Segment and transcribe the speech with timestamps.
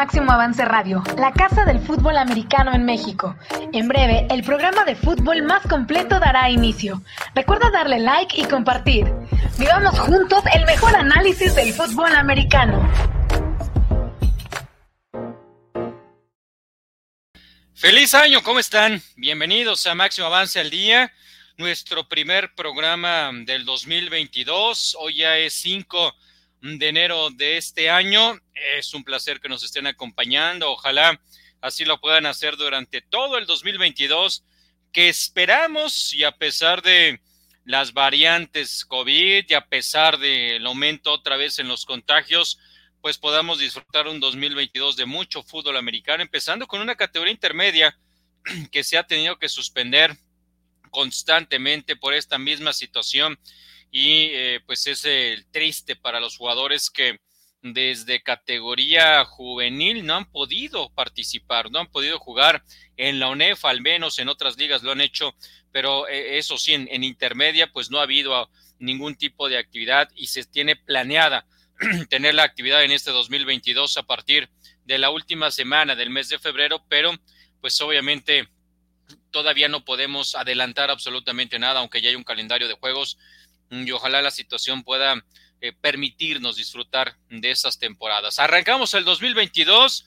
[0.00, 3.36] Máximo Avance Radio, la casa del fútbol americano en México.
[3.74, 7.02] En breve, el programa de fútbol más completo dará inicio.
[7.34, 9.04] Recuerda darle like y compartir.
[9.58, 12.90] Vivamos juntos el mejor análisis del fútbol americano.
[17.74, 19.02] Feliz año, ¿cómo están?
[19.16, 21.12] Bienvenidos a Máximo Avance al Día,
[21.58, 24.96] nuestro primer programa del 2022.
[24.98, 26.14] Hoy ya es 5
[26.60, 28.38] de enero de este año.
[28.78, 30.70] Es un placer que nos estén acompañando.
[30.70, 31.20] Ojalá
[31.60, 34.44] así lo puedan hacer durante todo el 2022,
[34.92, 37.20] que esperamos y a pesar de
[37.64, 42.58] las variantes COVID y a pesar del aumento otra vez en los contagios,
[43.00, 47.98] pues podamos disfrutar un 2022 de mucho fútbol americano, empezando con una categoría intermedia
[48.72, 50.16] que se ha tenido que suspender
[50.90, 53.38] constantemente por esta misma situación
[53.90, 57.18] y eh, pues es el triste para los jugadores que
[57.62, 62.64] desde categoría juvenil no han podido participar, no han podido jugar
[62.96, 65.34] en la UNEF, al menos en otras ligas lo han hecho,
[65.72, 70.28] pero eh, eso sí, en, intermedia pues no ha habido ningún tipo de actividad y
[70.28, 71.46] se tiene planeada
[72.08, 74.48] tener la actividad en este 2022 a partir
[74.84, 77.12] de la última semana del mes de febrero, pero
[77.60, 78.48] pues obviamente
[79.30, 83.18] todavía no podemos adelantar absolutamente nada, aunque ya hay un calendario de juegos
[83.70, 85.24] y ojalá la situación pueda
[85.60, 88.38] eh, permitirnos disfrutar de esas temporadas.
[88.38, 90.06] Arrancamos el 2022.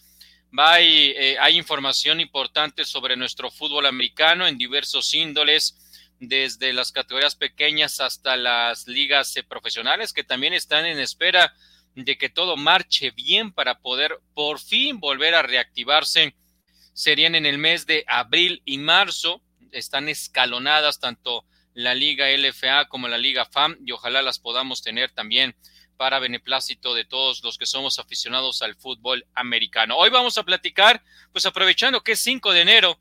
[0.57, 5.79] Va eh, hay información importante sobre nuestro fútbol americano en diversos índoles,
[6.19, 11.53] desde las categorías pequeñas hasta las ligas eh, profesionales, que también están en espera
[11.95, 16.35] de que todo marche bien para poder por fin volver a reactivarse.
[16.93, 19.41] Serían en el mes de abril y marzo.
[19.71, 25.11] Están escalonadas tanto la Liga LFA como la Liga FAM y ojalá las podamos tener
[25.11, 25.55] también
[25.97, 29.95] para beneplácito de todos los que somos aficionados al fútbol americano.
[29.97, 32.99] Hoy vamos a platicar, pues aprovechando que es 5 de enero,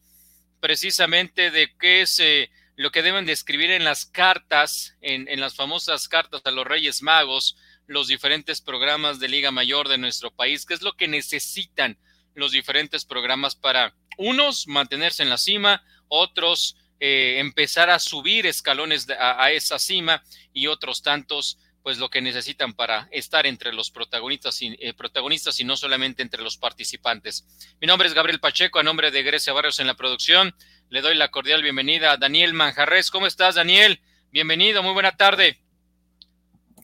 [0.60, 5.40] precisamente de qué es eh, lo que deben de escribir en las cartas, en, en
[5.40, 10.30] las famosas cartas a los Reyes Magos, los diferentes programas de Liga Mayor de nuestro
[10.30, 11.98] país, qué es lo que necesitan
[12.34, 19.08] los diferentes programas para unos mantenerse en la cima, otros eh, empezar a subir escalones
[19.18, 24.62] a, esa cima y otros tantos pues lo que necesitan para estar entre los protagonistas
[24.62, 27.44] y, eh, protagonistas y no solamente entre los participantes.
[27.80, 30.54] Mi nombre es Gabriel Pacheco, a nombre de Grecia Barrios en la producción,
[30.90, 33.10] le doy la cordial bienvenida a Daniel Manjarres.
[33.10, 34.00] ¿Cómo estás, Daniel?
[34.30, 35.58] Bienvenido, muy buena tarde.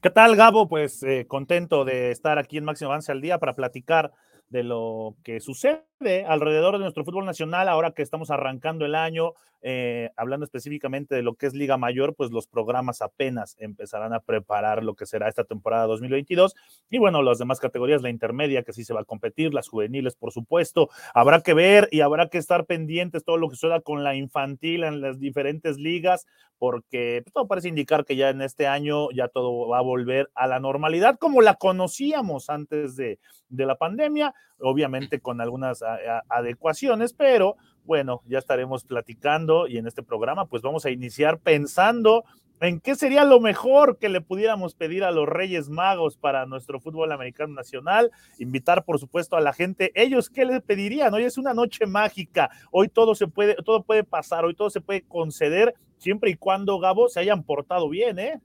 [0.02, 0.68] ¿Qué tal, Gabo?
[0.68, 4.10] Pues eh, contento de estar aquí en Máximo Avance al Día para platicar
[4.48, 9.32] de lo que sucede alrededor de nuestro fútbol nacional ahora que estamos arrancando el año,
[9.62, 14.20] eh, hablando específicamente de lo que es Liga Mayor, pues los programas apenas empezarán a
[14.20, 16.54] preparar lo que será esta temporada 2022.
[16.88, 20.14] Y bueno, las demás categorías, la intermedia, que sí se va a competir, las juveniles,
[20.14, 24.04] por supuesto, habrá que ver y habrá que estar pendientes todo lo que suceda con
[24.04, 26.26] la infantil en las diferentes ligas,
[26.58, 30.31] porque pues, todo parece indicar que ya en este año ya todo va a volver
[30.34, 35.82] a la normalidad como la conocíamos antes de, de la pandemia, obviamente con algunas
[36.28, 42.25] adecuaciones, pero bueno, ya estaremos platicando y en este programa pues vamos a iniciar pensando
[42.60, 46.81] en qué sería lo mejor que le pudiéramos pedir a los Reyes Magos para nuestro
[46.81, 51.38] fútbol americano nacional, invitar por supuesto a la gente, ellos qué les pedirían, hoy es
[51.38, 55.75] una noche mágica, hoy todo se puede, todo puede pasar, hoy todo se puede conceder
[55.99, 58.41] siempre y cuando Gabo se hayan portado bien, ¿eh?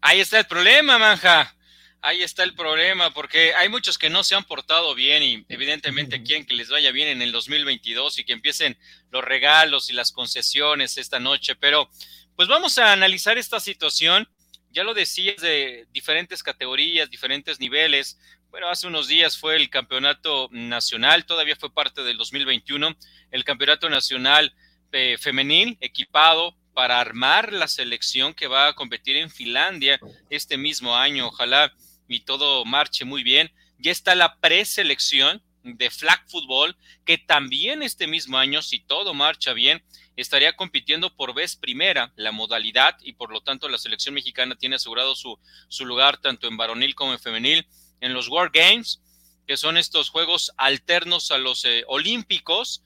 [0.00, 1.54] Ahí está el problema, manja
[2.02, 6.22] ahí está el problema, porque hay muchos que no se han portado bien y evidentemente
[6.22, 8.76] quieren que les vaya bien en el 2022 y que empiecen
[9.10, 11.88] los regalos y las concesiones esta noche, pero
[12.36, 14.28] pues vamos a analizar esta situación.
[14.70, 18.18] Ya lo decías de diferentes categorías, diferentes niveles.
[18.50, 22.96] Bueno, hace unos días fue el campeonato nacional, todavía fue parte del 2021,
[23.30, 24.54] el campeonato nacional
[24.92, 30.00] eh, femenil equipado para armar la selección que va a competir en Finlandia
[30.30, 31.28] este mismo año.
[31.28, 31.72] Ojalá
[32.14, 33.50] y todo marche muy bien.
[33.78, 39.52] Ya está la preselección de flag football, que también este mismo año, si todo marcha
[39.52, 39.82] bien,
[40.16, 44.76] estaría compitiendo por vez primera la modalidad y por lo tanto la selección mexicana tiene
[44.76, 45.38] asegurado su,
[45.68, 47.66] su lugar tanto en varonil como en femenil
[48.00, 49.00] en los World Games,
[49.46, 52.82] que son estos juegos alternos a los eh, olímpicos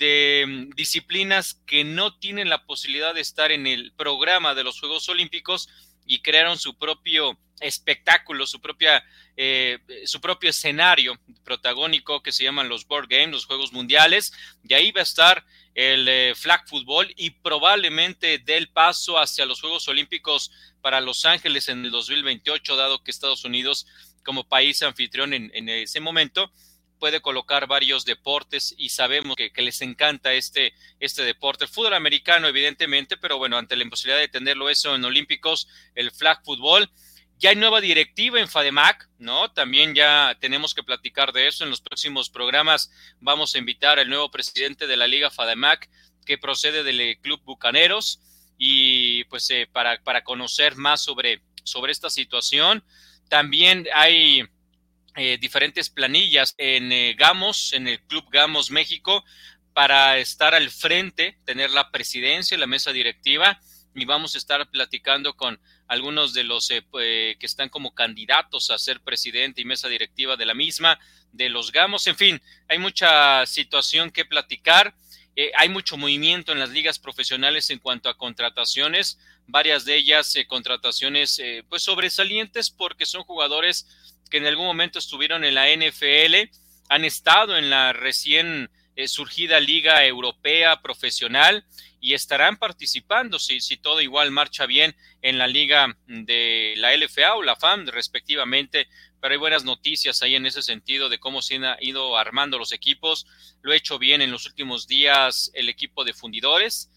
[0.00, 4.80] de mm, disciplinas que no tienen la posibilidad de estar en el programa de los
[4.80, 5.68] Juegos Olímpicos
[6.06, 9.04] y crearon su propio espectáculo, su propia,
[9.36, 14.32] eh, su propio escenario protagónico que se llaman los Board Games, los Juegos Mundiales,
[14.66, 15.44] y ahí va a estar
[15.74, 20.50] el eh, flag football y probablemente dé el paso hacia los Juegos Olímpicos
[20.80, 23.86] para Los Ángeles en el 2028, dado que Estados Unidos
[24.24, 26.52] como país anfitrión en ese momento
[27.00, 31.64] puede colocar varios deportes y sabemos que, les encanta este, este deporte.
[31.64, 35.66] El fútbol americano, evidentemente, pero bueno, ante la imposibilidad de tenerlo eso en Olímpicos,
[35.96, 36.88] el flag fútbol.
[37.38, 39.50] Ya hay nueva directiva en FADEMAC, ¿no?
[39.50, 42.92] También ya tenemos que platicar de eso en los próximos programas.
[43.18, 45.88] Vamos a invitar al nuevo presidente de la Liga FADEMAC,
[46.26, 48.20] que procede del Club Bucaneros,
[48.58, 52.84] y pues eh, para, para conocer más sobre, sobre esta situación.
[53.30, 54.44] También hay
[55.16, 59.24] eh, diferentes planillas en eh, Gamos, en el Club Gamos México,
[59.72, 63.60] para estar al frente, tener la presidencia, la mesa directiva,
[63.92, 68.78] y vamos a estar platicando con algunos de los eh, que están como candidatos a
[68.78, 71.00] ser presidente y mesa directiva de la misma,
[71.32, 72.06] de los Gamos.
[72.06, 74.94] En fin, hay mucha situación que platicar.
[75.56, 81.40] hay mucho movimiento en las ligas profesionales en cuanto a contrataciones, varias de ellas contrataciones
[81.68, 83.86] pues sobresalientes porque son jugadores
[84.30, 86.50] que en algún momento estuvieron en la NFL,
[86.88, 91.64] han estado en la recién eh, surgida Liga Europea Profesional
[92.00, 97.34] y estarán participando, si, si todo igual marcha bien, en la Liga de la LFA
[97.34, 98.88] o la FAM, respectivamente.
[99.20, 102.72] Pero hay buenas noticias ahí en ese sentido de cómo se han ido armando los
[102.72, 103.26] equipos.
[103.60, 106.90] Lo ha hecho bien en los últimos días el equipo de fundidores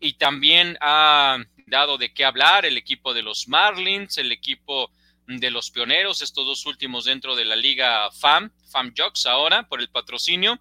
[0.00, 4.90] y también ha dado de qué hablar el equipo de los Marlins, el equipo
[5.28, 9.80] de los pioneros, estos dos últimos dentro de la liga FAM, FAM Jocks ahora, por
[9.80, 10.58] el patrocinio.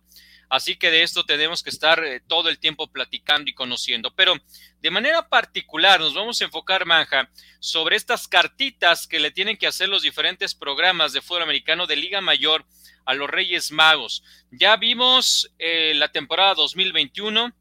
[0.50, 4.14] Así que de esto tenemos que estar eh, todo el tiempo platicando y conociendo.
[4.14, 4.36] Pero
[4.82, 7.30] de manera particular nos vamos a enfocar, Manja,
[7.60, 11.96] sobre estas cartitas que le tienen que hacer los diferentes programas de fútbol americano de
[11.96, 12.66] Liga Mayor
[13.06, 14.24] a los Reyes Magos.
[14.52, 17.54] Ya vimos eh, la temporada 2021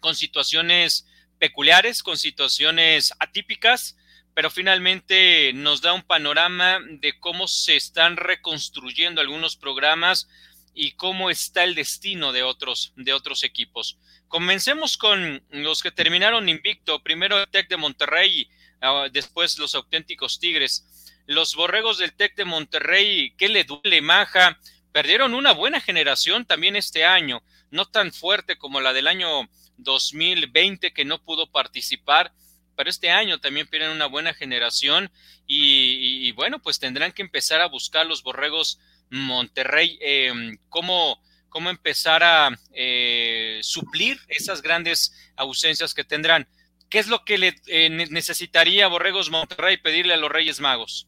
[0.00, 1.06] con situaciones
[1.38, 3.96] peculiares, con situaciones atípicas
[4.34, 10.28] pero finalmente nos da un panorama de cómo se están reconstruyendo algunos programas
[10.74, 13.98] y cómo está el destino de otros, de otros equipos.
[14.28, 17.02] Comencemos con los que terminaron invicto.
[17.02, 18.48] Primero el Tec de Monterrey,
[18.80, 20.86] ah, después los auténticos Tigres.
[21.26, 24.58] Los borregos del Tec de Monterrey, ¿qué le duele, Maja?
[24.92, 30.92] Perdieron una buena generación también este año, no tan fuerte como la del año 2020
[30.92, 32.32] que no pudo participar,
[32.80, 35.10] pero este año también pierden una buena generación
[35.46, 38.80] y, bueno, pues tendrán que empezar a buscar los borregos
[39.10, 46.48] Monterrey, em, cómo, cómo, empezar a eh, suplir esas grandes ausencias que tendrán.
[46.88, 51.06] ¿Qué es lo que le eh, necesitaría Borregos Monterrey pedirle a los Reyes Magos?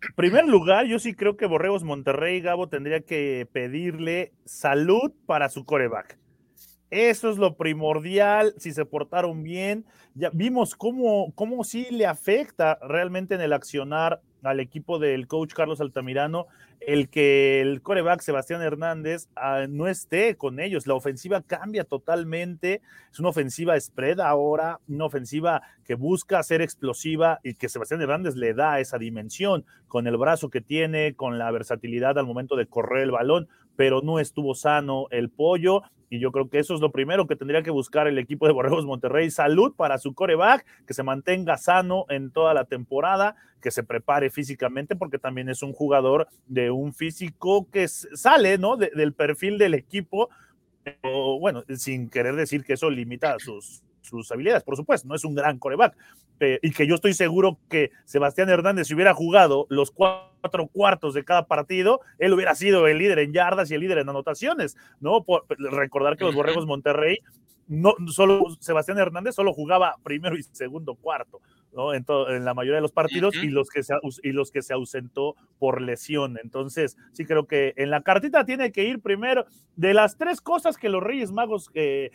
[0.00, 5.50] En primer lugar, yo sí creo que Borregos Monterrey, Gabo, tendría que pedirle salud para
[5.50, 6.16] su coreback.
[6.90, 9.84] Eso es lo primordial, si se portaron bien.
[10.14, 15.52] Ya vimos cómo, cómo sí le afecta realmente en el accionar al equipo del coach
[15.52, 16.46] Carlos Altamirano
[16.80, 20.86] el que el coreback Sebastián Hernández ah, no esté con ellos.
[20.86, 22.80] La ofensiva cambia totalmente.
[23.12, 28.34] Es una ofensiva spread ahora, una ofensiva que busca ser explosiva y que Sebastián Hernández
[28.34, 32.66] le da esa dimensión con el brazo que tiene, con la versatilidad al momento de
[32.66, 36.80] correr el balón, pero no estuvo sano el pollo y yo creo que eso es
[36.80, 39.30] lo primero que tendría que buscar el equipo de Borregos Monterrey.
[39.30, 44.28] Salud para su coreback, que se mantenga sano en toda la temporada, que se prepare
[44.28, 48.76] físicamente, porque también es un jugador de un físico que sale, ¿no?
[48.76, 50.30] del perfil del equipo.
[51.40, 55.34] bueno, sin querer decir que eso limita sus, sus habilidades, por supuesto, no es un
[55.34, 55.96] gran coreback,
[56.62, 61.24] y que yo estoy seguro que Sebastián Hernández, si hubiera jugado los cuatro cuartos de
[61.24, 65.22] cada partido, él hubiera sido el líder en yardas y el líder en anotaciones, ¿no?
[65.22, 67.18] Por, recordar que los Borregos Monterrey,
[67.68, 71.40] no solo Sebastián Hernández solo jugaba primero y segundo cuarto,
[71.72, 75.36] en, la mayoría de los partidos y, los que se, y los que se ausentó
[75.58, 76.38] por lesión.
[76.42, 79.46] Entonces, sí creo que en la cartita tiene que ir primero
[79.76, 82.10] de las tres cosas que los Reyes Magos eh,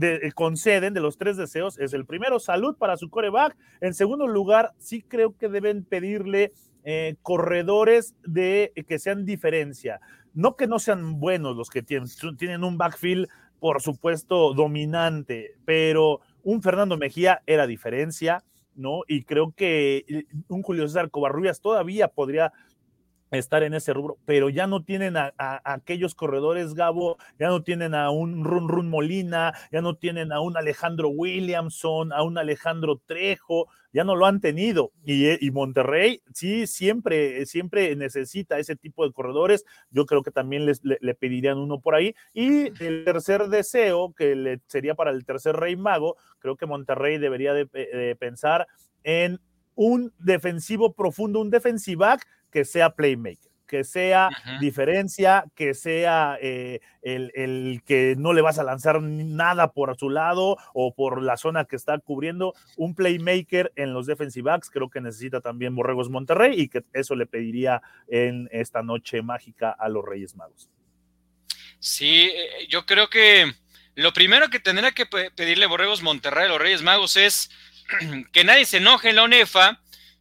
[0.00, 3.56] eh, conceden, de los tres deseos, es el primero, salud para su coreback.
[3.80, 6.52] En segundo lugar, sí creo que deben pedirle
[6.84, 10.00] eh, corredores de que sean diferencia.
[10.34, 13.28] No que no sean buenos los que tienen, tienen un backfield,
[13.60, 18.42] por supuesto, dominante, pero un Fernando Mejía era diferencia,
[18.74, 19.02] ¿no?
[19.08, 22.52] Y creo que eh, un Julio César Covarrubias todavía podría
[23.38, 27.94] estar en ese rubro, pero ya no tienen a, aquellos corredores, Gabo, ya no tienen
[27.94, 33.00] a un Run Run Molina, ya no tienen a un Alejandro Williamson, a un Alejandro
[33.06, 34.92] Trejo, ya no lo han tenido.
[35.04, 39.64] Y, eh, Monterrey sí siempre, siempre necesita ese tipo de corredores.
[39.90, 42.14] Yo creo que también les, le, pedirían uno por ahí.
[42.32, 47.18] Y el tercer deseo, que le, sería para el tercer rey mago, creo que Monterrey
[47.18, 48.66] debería de, de pensar
[49.04, 49.40] en
[49.74, 54.28] un defensivo profundo, un defensivac que sea playmaker que sea
[54.60, 60.58] diferencia, que sea eh, el, que no le vas a lanzar nada por su lado
[60.74, 62.52] o por la zona que está cubriendo.
[62.76, 67.16] Un playmaker en los defensive backs creo que necesita también Borregos Monterrey y que eso
[67.16, 70.68] le pediría en esta noche mágica a los Reyes Magos.
[71.78, 73.54] Sí, eh, yo creo que
[73.94, 77.48] lo primero que tendrá que pedirle Borregos Monterrey a los Reyes Magos es
[78.32, 79.80] que nadie se enoje en la ONEFA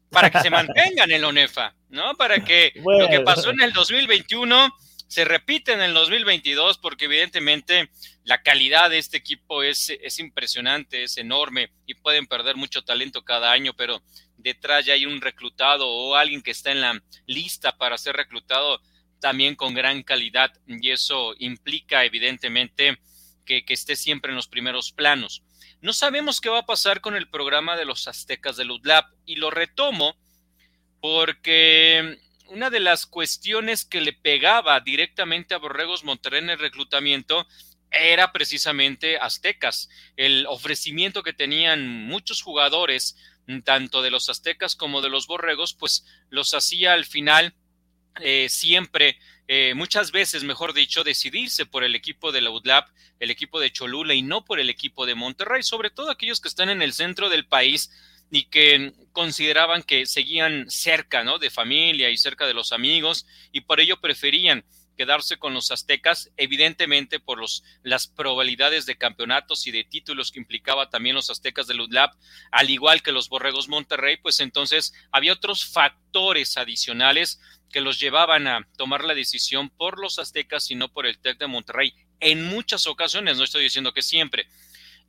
[0.10, 2.15] para que se mantengan en la ONEFA, ¿no?
[2.15, 4.74] Para que lo que pasó en el 2021
[5.07, 7.91] se repite en el 2022, porque evidentemente
[8.24, 13.24] la calidad de este equipo es, es impresionante, es enorme y pueden perder mucho talento
[13.25, 14.01] cada año, pero
[14.38, 18.81] detrás ya hay un reclutado o alguien que está en la lista para ser reclutado
[19.19, 22.98] también con gran calidad y eso implica evidentemente
[23.45, 25.43] que, que esté siempre en los primeros planos.
[25.81, 29.36] No sabemos qué va a pasar con el programa de los aztecas de UDLAP y
[29.36, 30.15] lo retomo
[31.01, 37.48] porque una de las cuestiones que le pegaba directamente a Borregos Monterrey en el reclutamiento
[37.89, 43.17] era precisamente aztecas, el ofrecimiento que tenían muchos jugadores,
[43.65, 47.53] tanto de los aztecas como de los borregos, pues los hacía al final
[48.22, 49.17] eh, siempre
[49.48, 52.88] eh, muchas veces, mejor dicho, decidirse por el equipo de la UDLAP,
[53.20, 56.48] el equipo de Cholula y no por el equipo de Monterrey, sobre todo aquellos que
[56.48, 57.91] están en el centro del país
[58.31, 61.38] y que consideraban que seguían cerca, ¿no?
[61.38, 64.65] De familia y cerca de los amigos y por ello preferían
[64.98, 70.39] quedarse con los aztecas, evidentemente por los, las probabilidades de campeonatos y de títulos que
[70.39, 72.13] implicaba también los aztecas de UDLAP,
[72.51, 77.41] al igual que los borregos Monterrey, pues entonces había otros factores adicionales
[77.72, 81.39] que los llevaban a tomar la decisión por los aztecas y no por el TEC
[81.39, 81.96] de Monterrey.
[82.20, 84.48] En muchas ocasiones, no estoy diciendo que siempre.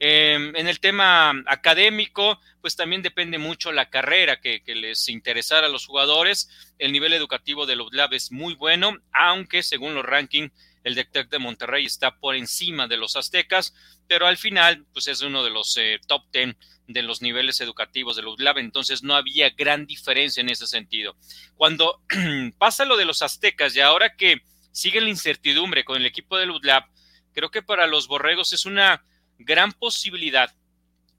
[0.04, 5.70] Em, en el tema académico, pues también depende mucho la carrera que, les interesara a
[5.70, 6.50] los jugadores.
[6.80, 10.50] El nivel educativo de los es muy bueno, aunque según los rankings,
[10.82, 13.76] el TEC de Monterrey está por encima de los aztecas,
[14.08, 16.56] pero al final, pues es uno de los eh, top 10
[16.88, 21.16] de los niveles educativos de UDLAB, entonces no había gran diferencia en ese sentido.
[21.54, 22.02] Cuando
[22.58, 24.42] pasa lo de los aztecas y ahora que
[24.72, 26.86] sigue la incertidumbre con el equipo del UDLAB,
[27.32, 29.04] creo que para los borregos es una
[29.44, 30.54] gran posibilidad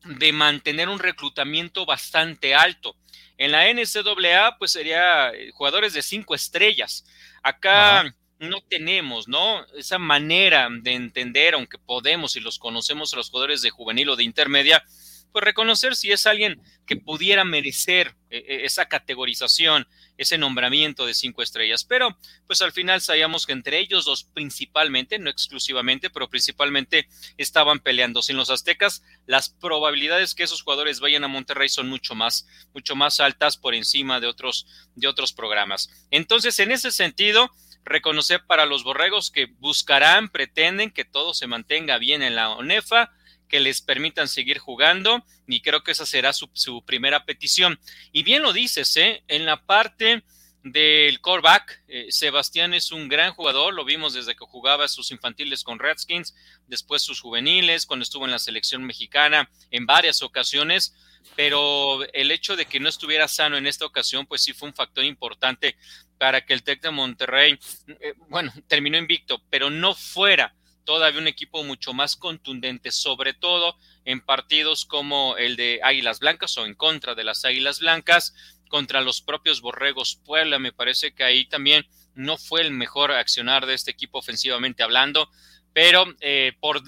[0.06, 2.96] de mantener un reclutamiento bastante alto.
[3.38, 7.06] En la NCAA, pues sería eh, jugadores de cinco estrellas.
[7.42, 9.66] Acá no tenemos, ¿no?
[9.76, 14.16] Esa manera de entender, aunque podemos y los conocemos a los jugadores de juvenil o
[14.16, 14.84] de intermedia,
[15.32, 21.14] pues reconocer si es alguien que pudiera merecer eh, eh, esa categorización, ese nombramiento de
[21.14, 21.84] cinco estrellas.
[21.84, 22.18] Pero
[22.48, 28.22] pues al final sabíamos que entre ellos dos principalmente, no exclusivamente, pero principalmente estaban peleando.
[28.22, 32.96] Sin los aztecas, las probabilidades que esos jugadores vayan a Monterrey son mucho más, mucho
[32.96, 35.90] más altas por encima de otros, de otros programas.
[36.12, 37.52] Entonces, en ese sentido,
[37.86, 43.12] reconocer para los borregos que buscarán, pretenden que todo se mantenga bien en la ONEFA,
[43.48, 47.80] que les permitan seguir jugando y creo que esa será su, primera petición.
[48.12, 49.24] Y bien lo dices, ¿eh?
[49.28, 50.24] en la parte
[50.64, 55.64] del coreback, eh, Sebastián es un gran jugador, lo vimos desde que jugaba sus infantiles
[55.64, 56.34] con Redskins,
[56.68, 60.96] después sus juveniles, cuando estuvo en la selección mexicana en varias ocasiones,
[61.36, 64.76] pero el hecho de que no estuviera sano en esta ocasión, pues sí fue un
[64.76, 65.76] factor importante
[66.18, 67.60] para que el Tec de Monterrey,
[68.00, 73.78] eh, bueno, terminó invicto, pero no fuera todavía un equipo mucho más contundente, sobre todo
[74.06, 78.34] en partidos como el de Águilas Blancas o en contra de las Águilas Blancas,
[78.68, 80.60] contra los propios Borregos Puebla.
[80.60, 81.86] Me parece que ahí también
[82.16, 85.30] no fue el mejor accionar de este equipo ofensivamente hablando,
[85.74, 86.82] pero eh, por,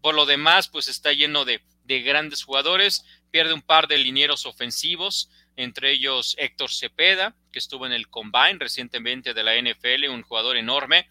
[0.00, 4.46] por, lo demás, pues está lleno de, de grandes jugadores, pierde un par de linieros
[4.46, 10.22] ofensivos, entre ellos Héctor Cepeda, que estuvo en el Combine recientemente de la NFL, un
[10.22, 11.08] jugador enorme,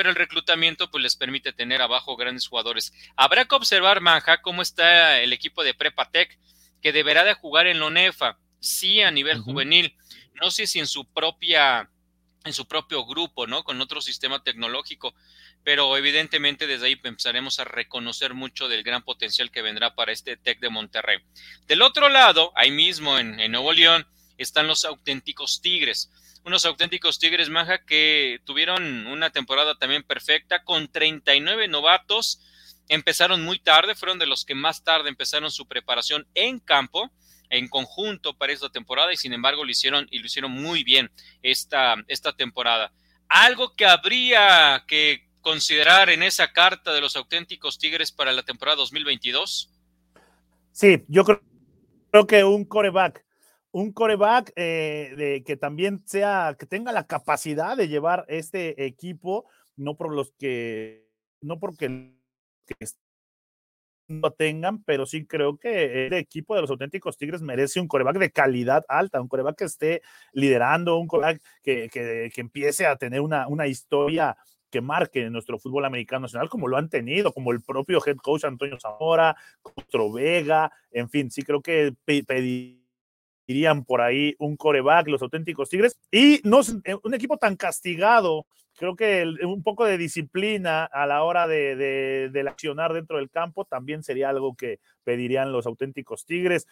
[0.00, 2.90] pero el reclutamiento pues les permite tener abajo grandes jugadores.
[3.16, 6.38] Habrá que observar, Manja, cómo está el equipo de Prepatec,
[6.80, 9.94] que deberá de jugar en la sí a nivel juvenil,
[10.40, 11.90] no sé si en su propia
[12.46, 13.62] en su propio grupo, ¿no?
[13.62, 15.14] Con otro sistema tecnológico,
[15.64, 20.38] pero evidentemente desde ahí empezaremos a reconocer mucho del gran potencial que vendrá para este
[20.38, 21.18] TEC de Monterrey.
[21.66, 24.06] Del otro lado, ahí mismo en, en Nuevo León,
[24.38, 26.10] están los auténticos Tigres
[26.44, 32.40] unos auténticos Tigres Maja que tuvieron una temporada también perfecta con 39 novatos.
[32.88, 37.10] Empezaron muy tarde, fueron de los que más tarde empezaron su preparación en campo,
[37.50, 41.10] en conjunto para esta temporada y sin embargo lo hicieron y lo hicieron muy bien
[41.42, 42.92] esta, esta temporada.
[43.28, 48.76] Algo que habría que considerar en esa carta de los auténticos Tigres para la temporada
[48.76, 49.70] 2022.
[50.72, 51.42] Sí, yo creo,
[52.10, 53.24] creo que un coreback
[53.72, 59.46] un coreback eh, de, que también sea, que tenga la capacidad de llevar este equipo,
[59.76, 61.08] no por los que,
[61.40, 62.14] no porque
[64.08, 68.18] no tengan, pero sí creo que el equipo de los auténticos Tigres merece un coreback
[68.18, 72.96] de calidad alta, un coreback que esté liderando, un coreback que, que, que empiece a
[72.96, 74.36] tener una, una historia
[74.70, 78.44] que marque nuestro fútbol americano nacional, como lo han tenido, como el propio head coach
[78.44, 81.92] Antonio Zamora, Costro Vega, en fin, sí creo que
[83.50, 88.46] pedirían por ahí un coreback, los auténticos Tigres, y no eh, un equipo tan castigado
[88.76, 91.74] creo que un poco de disciplina a la hora de,
[92.32, 96.66] de, accionar dentro del campo también sería algo que pedirían los auténticos Tigres.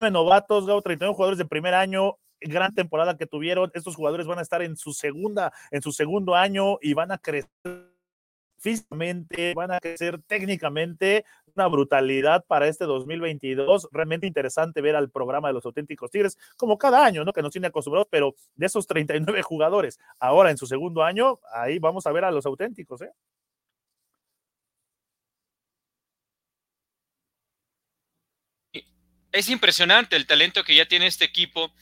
[0.00, 3.70] Novatos, Gao, 39 jugadores de primer año, gran temporada que tuvieron.
[3.74, 7.18] Estos jugadores van a estar en su segunda, en su segundo año y van a
[7.18, 7.50] crecer
[8.58, 11.24] físicamente, van a crecer técnicamente,
[11.56, 13.88] una brutalidad para este 2022.
[13.92, 17.32] Realmente interesante ver al programa de los auténticos Tigres, como cada año, ¿no?
[17.32, 21.78] Que nos tiene acostumbrados, pero de esos 39 jugadores, ahora en su segundo año, ahí
[21.78, 23.10] vamos a ver a los auténticos, ¿eh?
[29.32, 31.72] Es impresionante el talento que ya tiene este equipo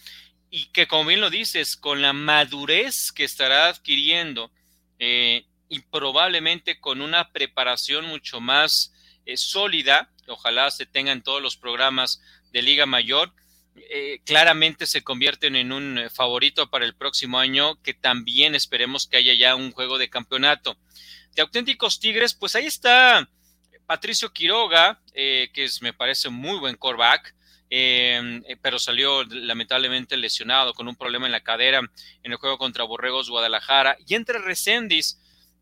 [0.49, 4.50] y que, como bien lo dices, con la madurez que estará adquiriendo
[4.99, 8.92] eh, y probablemente con una preparación mucho más
[9.26, 13.33] eh, sólida, ojalá se tenga en todos los programas de Liga Mayor,
[13.75, 19.17] eh, claramente se convierten en un favorito para el próximo año, que también esperemos que
[19.17, 20.76] haya ya un juego de campeonato.
[21.35, 23.29] De auténticos Tigres, pues ahí está
[23.87, 27.35] Patricio Quiroga, que es, me parece muy buen coreback,
[28.61, 31.79] pero salió lamentablemente lesionado con un problema en la cadera
[32.23, 33.97] en el juego contra Borregos Guadalajara.
[34.07, 35.19] Y entre Recendis,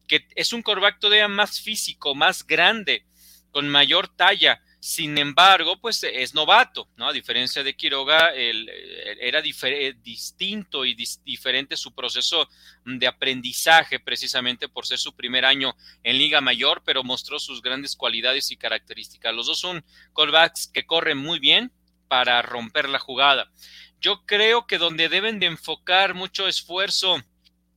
[0.09, 3.07] que es un coreback todavía más físico, más grande,
[3.51, 4.63] con mayor talla.
[4.83, 7.09] Sin embargo, pues es novato, ¿no?
[7.09, 12.49] A diferencia de Quiroga, era distinto y diferente su proceso
[12.87, 17.95] de aprendizaje, precisamente por ser su primer año en Liga Mayor, pero mostró sus grandes
[17.95, 19.35] cualidades y características.
[19.35, 19.85] Los dos son
[20.17, 21.73] callbacks que corren muy bien
[22.09, 23.53] para romper la jugada.
[24.01, 27.23] Yo creo que donde deben de enfocar mucho esfuerzo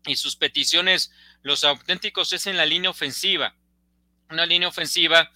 [0.06, 3.58] y sus peticiones los auténticos es en la línea ofensiva.
[4.30, 5.30] Una línea ofensiva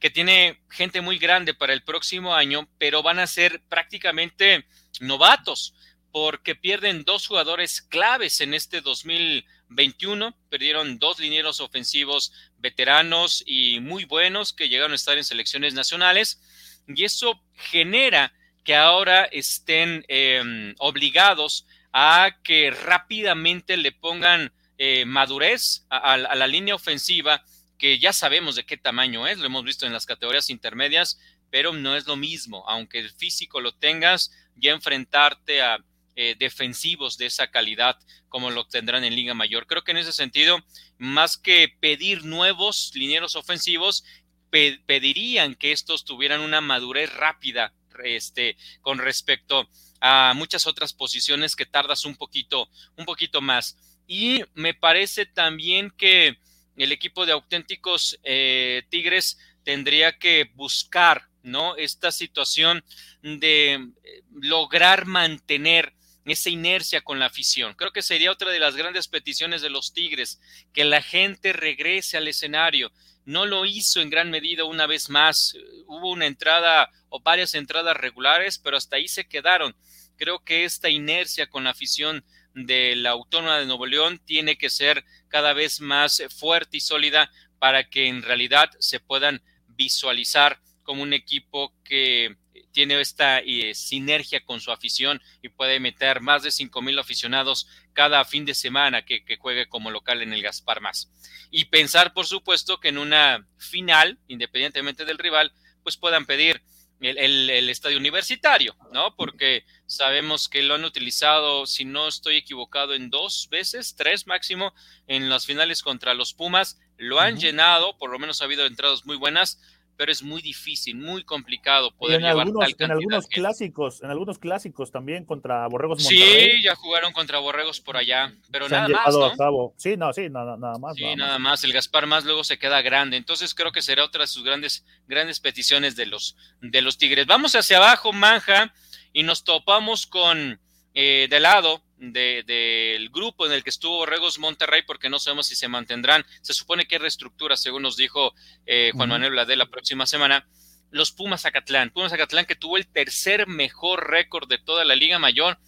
[0.00, 4.66] que tiene gente muy grande para el próximo año, pero van a ser prácticamente
[5.00, 5.74] novatos
[6.10, 10.36] porque pierden dos jugadores claves en este 2021.
[10.48, 16.40] Perdieron dos linieros ofensivos veteranos y muy buenos que llegaron a estar en selecciones nacionales.
[16.86, 18.32] Y eso genera
[18.64, 26.74] que ahora estén em, obligados a que rápidamente le pongan eh, madurez a, la línea
[26.74, 27.42] ofensiva,
[27.78, 31.72] que ya sabemos de qué tamaño es, lo hemos visto en las categorías intermedias, pero
[31.72, 35.78] no es lo mismo, aunque el físico lo tengas, ya enfrentarte a
[36.16, 37.96] eh, defensivos de esa calidad
[38.28, 39.66] como lo tendrán en Liga Mayor.
[39.66, 40.58] Creo que en ese sentido,
[40.98, 44.04] más que pedir nuevos linieros ofensivos,
[44.50, 47.72] pedirían que estos tuvieran una madurez rápida
[48.04, 49.68] este, con respecto
[50.00, 53.76] a muchas otras posiciones que tardas un poquito, un poquito más.
[54.06, 56.38] Y me parece también que
[56.78, 61.76] el equipo de auténticos eh, Tigres tendría que buscar, ¿no?
[61.76, 62.84] Esta situación
[63.22, 67.74] de eh, lograr mantener esa inercia con la afición.
[67.74, 70.40] Creo que sería otra de las grandes peticiones de los Tigres,
[70.72, 72.92] que la gente regrese al escenario.
[73.24, 75.54] No lo hizo en gran medida una vez más.
[75.86, 79.74] Hubo una entrada o varias entradas regulares, pero hasta ahí se quedaron.
[80.16, 82.24] Creo que esta inercia con la afición
[82.66, 87.30] de la Autónoma de Nuevo León tiene que ser cada vez más fuerte y sólida
[87.58, 92.36] para que en realidad se puedan visualizar como un equipo que
[92.72, 97.68] tiene esta eh, sinergia con su afición y puede meter más de cinco mil aficionados
[97.92, 101.10] cada fin de semana que, que, juegue como local en el Gaspar Más.
[101.50, 106.62] Y pensar, por supuesto, que en una final, independientemente del rival, pues puedan pedir
[107.00, 109.14] el, estadio universitario, ¿no?
[109.16, 114.74] Porque sabemos que lo han utilizado, si no estoy equivocado, en dos veces, tres máximo,
[115.06, 116.80] en las finales contra los Pumas.
[116.96, 119.60] Lo han llenado, por lo menos ha habido entradas muy buenas,
[119.98, 124.92] pero es muy difícil, muy complicado poder llevar algunos, En algunos clásicos, en algunos clásicos
[124.92, 126.52] también contra Borregos Monterrey.
[126.52, 129.74] Sí, ya jugaron contra Borregos por allá, pero nada más, ¿no?
[129.76, 130.94] Sí, no, sí, nada, nada más.
[130.94, 131.64] Sí, nada más.
[131.64, 134.86] El Gaspar más luego se queda grande, entonces creo que será otra de sus grandes,
[135.08, 137.26] grandes peticiones de los, de los Tigres.
[137.26, 138.72] Vamos hacia abajo, Manja,
[139.12, 140.60] y nos topamos con
[141.00, 145.54] eh, de lado del grupo en el que estuvo Borregos Monterrey, porque no sabemos si
[145.54, 146.26] se mantendrán.
[146.42, 148.34] Se supone que reestructura, según nos dijo
[148.66, 150.48] eh, Juan Manuel la de la próxima semana.
[150.90, 151.90] los Pumas Acatlán.
[151.90, 155.60] Pumas Acatlán que tuvo el tercer mejor récord de toda la Liga Mayor.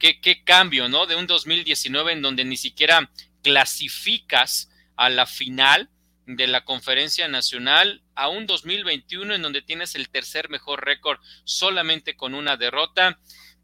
[0.00, 1.06] Qué, qué cambio, ¿no?
[1.06, 3.08] De un 2019 en donde ni siquiera
[3.44, 5.90] clasificas a la final
[6.26, 12.16] de la conferencia nacional a un 2021 en donde tienes el tercer mejor récord solamente
[12.16, 13.20] con una derrota.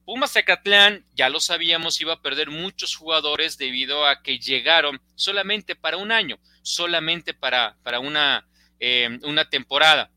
[0.08, 5.76] Pumas Zacatlán, ya lo sabíamos, iba a perder muchos jugadores debido a que llegaron solamente
[5.76, 8.48] para un año, solamente para, para una,
[8.80, 10.10] eh, una temporada.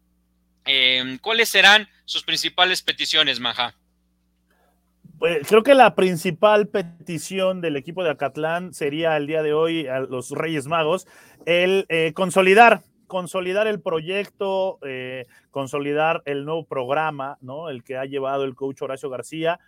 [0.64, 3.76] Eh, ¿Cuáles serán sus principales peticiones, Maja?
[5.20, 9.88] Pues, creo que la principal petición del equipo de Acatlán sería el día de hoy
[9.88, 11.06] a los Reyes Magos
[11.46, 17.68] el eh, consolidar, consolidar el proyecto, eh, consolidar el nuevo programa, ¿no?
[17.70, 19.60] El que ha llevado el coach Horacio García.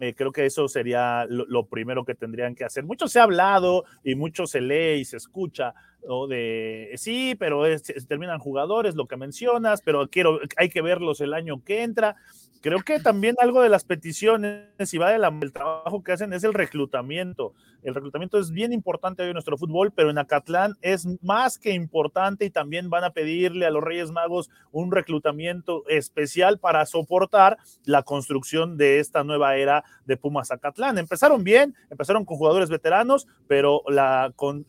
[0.00, 2.84] Eh, creo que eso sería lo, primero que tendrían que hacer.
[2.84, 5.74] Mucho se ha hablado y mucho se lee y se escucha
[6.06, 6.26] ¿no?
[6.26, 7.62] de sí, pero
[8.08, 12.16] terminan jugadores, lo que mencionas, pero quiero, hay que verlos el año que entra
[12.60, 16.54] creo que también algo de las peticiones y va del trabajo que hacen es el
[16.54, 17.54] reclutamiento.
[17.82, 21.72] El reclutamiento es bien importante hoy en nuestro fútbol, pero en Acatlán es más que
[21.72, 27.56] importante y también van a pedirle a los Reyes Magos un reclutamiento especial para soportar
[27.84, 30.98] la construcción de esta nueva era de Pumas Acatlán.
[30.98, 34.66] Empezaron bien, empezaron con jugadores veteranos, pero la, con,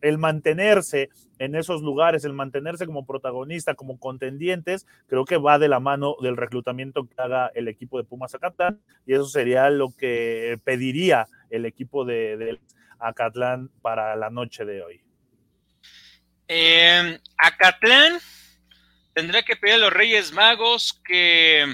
[0.00, 0.18] el
[0.56, 5.80] mantenerse en esos lugares, el mantenerse como protagonista, como contendientes, creo que va de la
[5.80, 10.58] mano del reclutamiento que haga el equipo de Pumas Acatlán y eso sería lo que
[10.64, 12.58] pediría el equipo de,
[12.98, 15.02] Acatlán para la noche de hoy.
[16.48, 18.18] Eh, Acatlán
[19.12, 21.66] tendrá que pedir a los Reyes Magos que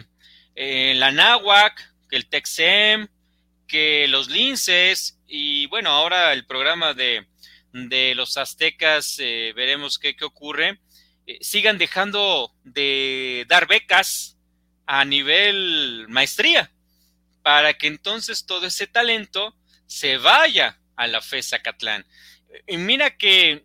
[0.56, 1.74] eh, la Náhuac,
[2.10, 3.06] que el Texem,
[3.68, 7.24] que los Linces y bueno, ahora el programa de
[7.72, 10.80] de los aztecas, eh, veremos qué, qué ocurre,
[11.26, 14.36] eh, sigan dejando de dar becas
[14.86, 16.70] a nivel maestría,
[17.42, 19.56] para que entonces todo ese talento
[19.86, 22.06] se vaya a la FESA Catlán.
[22.66, 23.64] Y mira que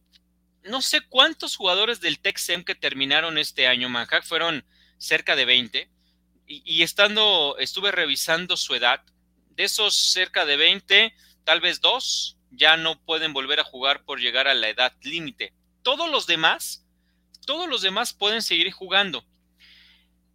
[0.63, 4.65] no sé cuántos jugadores del Texem que terminaron este año, Manjac, fueron
[4.97, 5.89] cerca de 20,
[6.47, 9.03] y, y estando, estuve revisando su edad,
[9.49, 14.19] de esos cerca de 20, tal vez dos ya no pueden volver a jugar por
[14.19, 15.53] llegar a la edad límite.
[15.83, 16.85] Todos los demás,
[17.45, 19.25] todos los demás pueden seguir jugando.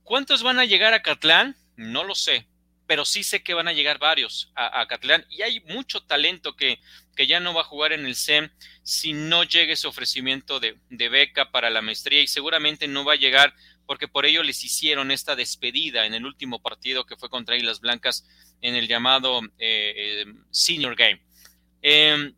[0.02, 1.56] ¿Cuántos van a llegar a Catlán?
[1.76, 2.46] No lo sé,
[2.86, 6.80] pero sí sé que van a llegar varios a, Catlán y hay mucho talento que,
[7.16, 8.50] que, ya no va a jugar en el SEM
[8.82, 13.16] si no llega ese ofrecimiento de, beca para la maestría y seguramente no va a
[13.16, 13.54] llegar
[13.86, 17.80] porque por ello les hicieron esta despedida en el último partido que fue contra Islas
[17.80, 18.28] Blancas
[18.60, 21.20] en el llamado eh, eh, Senior Game.
[21.82, 22.34] Em,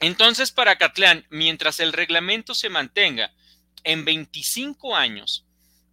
[0.00, 3.32] entonces, para Catlán, mientras el reglamento se mantenga
[3.82, 5.44] en 25 años,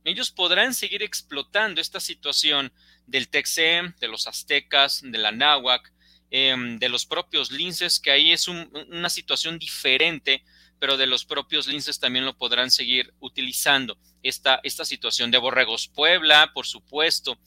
[0.03, 2.71] ellos podrán seguir explotando esta situación
[3.07, 5.91] del Texem, de los aztecas, de la náhuac,
[6.29, 10.43] em, de los propios linces, que ahí es una situación diferente,
[10.79, 13.97] pero de los propios linces también lo podrán seguir utilizando.
[14.21, 17.37] Esta, esta situación de Borregos Puebla, por supuesto,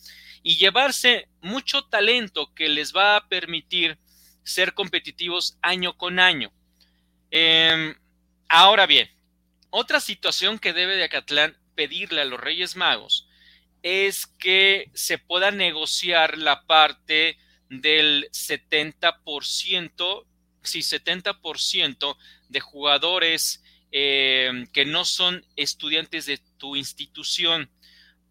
[0.42, 3.98] y llevarse mucho talento que les va a permitir
[4.46, 6.52] ser competitivos año con año.
[7.30, 7.94] Em,
[8.48, 9.10] ahora bien,
[9.70, 13.28] otra situación que debe de Acatlán pedirle a los Reyes Magos
[13.82, 20.26] es que se pueda negociar la parte del 70%,
[20.62, 22.16] sí, 70%
[22.48, 27.70] de jugadores em, que no son estudiantes de tu institución,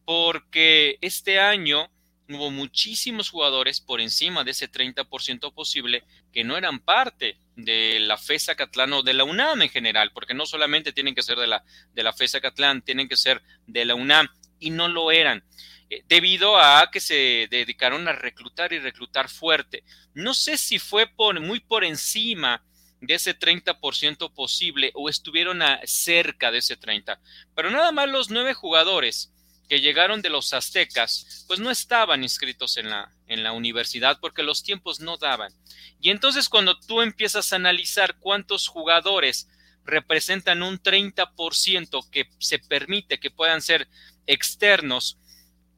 [0.05, 1.89] porque este año
[2.29, 8.17] hubo muchísimos jugadores por encima de ese 30% posible que no eran parte de la
[8.17, 11.47] FESA Catlán o de la UNAM en general, porque no solamente tienen que ser de
[11.47, 14.27] la, de la FESA Catlán, tienen que ser de la UNAM
[14.59, 15.43] y no lo eran,
[15.89, 19.83] eh, debido a que se dedicaron a reclutar y reclutar fuerte.
[20.13, 22.63] No sé si fue por, muy por encima
[23.01, 27.19] de ese 30% posible o estuvieron a cerca de ese 30%,
[27.55, 29.31] pero nada más los nueve jugadores
[29.67, 34.43] que llegaron de los aztecas, pues no estaban inscritos en la, en la universidad porque
[34.43, 35.53] los tiempos no daban.
[35.99, 39.47] Y entonces cuando tú empiezas a analizar cuántos jugadores
[39.85, 43.87] representan un 30% que se permite que puedan ser
[44.25, 45.19] externos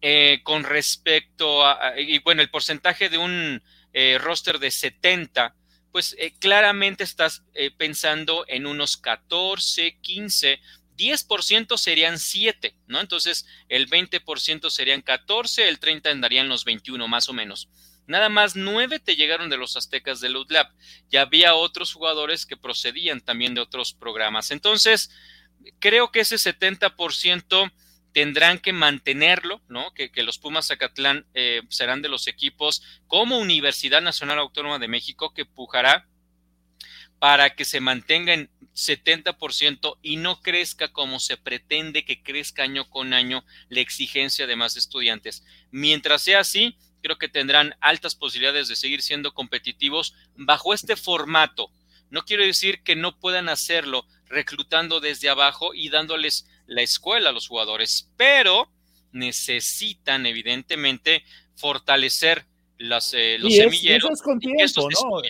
[0.01, 3.61] eh, con respecto a, y bueno, el porcentaje de un
[3.93, 5.55] eh, roster de 70,
[5.91, 7.43] pues eh, claramente estás
[7.77, 10.59] pensando en unos 14, 15
[10.97, 12.99] 10% serían 7, ¿no?
[12.99, 17.69] Entonces el 20% serían 14, el 30 andarían los 21 más o menos.
[18.07, 20.67] Nada más 9 te llegaron de los aztecas de Lab.
[21.09, 24.51] Ya había otros jugadores que procedían también de otros programas.
[24.51, 25.11] Entonces,
[25.79, 27.71] creo que ese 70%
[28.13, 29.93] tendrán que mantenerlo, ¿no?
[29.93, 35.33] Que, los Pumas Zacatlán eh, serán de los equipos como Universidad Nacional Autónoma de México
[35.33, 36.07] que pujará
[37.19, 42.89] para que se mantenga en 70% y no crezca como se pretende que crezca año
[42.89, 45.43] con año la exigencia de más estudiantes.
[45.71, 51.71] Mientras sea así, creo que tendrán altas posibilidades de seguir siendo competitivos bajo este formato.
[52.09, 57.33] No quiero decir que no puedan hacerlo reclutando desde abajo y dándoles la escuela a
[57.33, 58.71] los jugadores, pero
[59.11, 61.23] necesitan evidentemente
[61.55, 62.45] fortalecer
[62.77, 64.21] las, eh, los semilleros.
[64.21, 65.21] con tiempo, ¿no?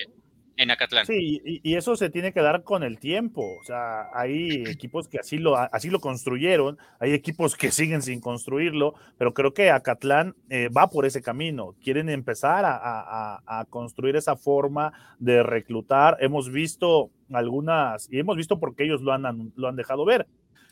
[0.58, 1.06] En Acatlán.
[1.06, 3.58] Sí, y, eso se tiene que dar con el tiempo.
[3.60, 8.20] O sea, hay equipos que así lo, así lo construyeron, hay equipos que siguen sin
[8.20, 11.76] construirlo, pero creo que Acatlán eh, va por ese camino.
[11.84, 16.18] Quieren empezar a, construir esa forma de reclutar.
[16.20, 20.28] Hemos visto algunas, y hemos visto porque ellos lo han, lo han dejado ver.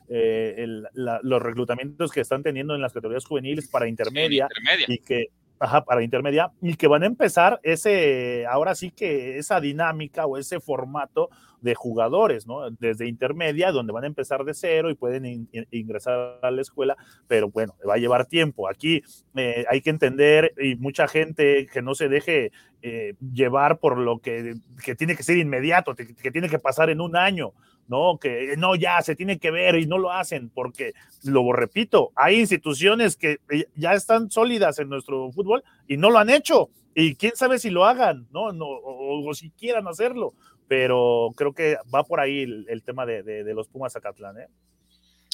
[0.07, 4.85] Eh, los reclutamientos que están teniendo en las categorías juveniles para intermedia, intermedia.
[4.87, 9.61] y que Ajá, para intermedia, y que van a empezar ese, ahora sí que esa
[9.61, 11.29] dinámica o ese formato
[11.61, 12.69] de jugadores, ¿no?
[12.71, 17.49] Desde intermedia, donde van a empezar de cero y pueden ingresar a la escuela, pero
[17.49, 18.67] bueno, va a llevar tiempo.
[18.69, 19.01] Aquí
[19.35, 24.19] eh, hay que entender, y mucha gente que no se deje eh, llevar por lo
[24.19, 27.53] que, que, tiene que ser inmediato, que tiene que pasar en un año.
[27.87, 28.17] ¿No?
[28.19, 30.93] Que no, ya se tiene que ver y no lo hacen, porque,
[31.23, 36.19] lo repito, hay instituciones que eh, ya están sólidas en nuestro fútbol y no lo
[36.19, 36.69] han hecho.
[36.95, 38.53] Y quién sabe si lo hagan, ¿no?
[38.53, 40.33] no o, si quieran hacerlo.
[40.67, 44.47] Pero creo que va por ahí el, tema de, los Pumas Zacatlán, ¿eh?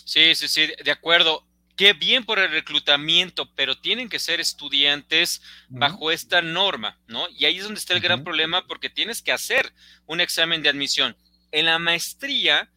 [0.04, 1.46] Sí, sí, sí, de acuerdo.
[1.78, 7.28] Qué bien por el reclutamiento, pero tienen que ser estudiantes bajo esta norma, ¿no?
[7.30, 9.72] Y ahí es donde está el gran problema porque tienes que hacer
[10.06, 11.16] un examen de admisión
[11.52, 12.72] en la maestría,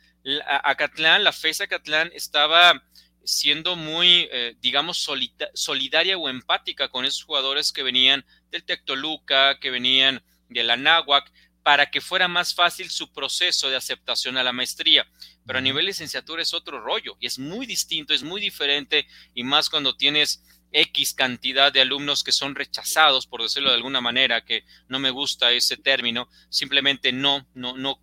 [0.46, 2.82] Acatlán, la FES Acatlán estaba
[3.24, 5.06] siendo muy, eh, digamos,
[5.54, 11.30] solidaria o empática con esos jugadores que venían del Tectoluca, que venían de la Náhuac,
[11.62, 15.06] para que fuera más fácil su proceso de aceptación a la maestría.
[15.46, 19.44] Pero a nivel licenciatura es otro rollo y es muy distinto, es muy diferente y
[19.44, 24.44] más cuando tienes X cantidad de alumnos que son rechazados, por decirlo de alguna manera,
[24.44, 27.98] que no me gusta ese término, simplemente no, no, no,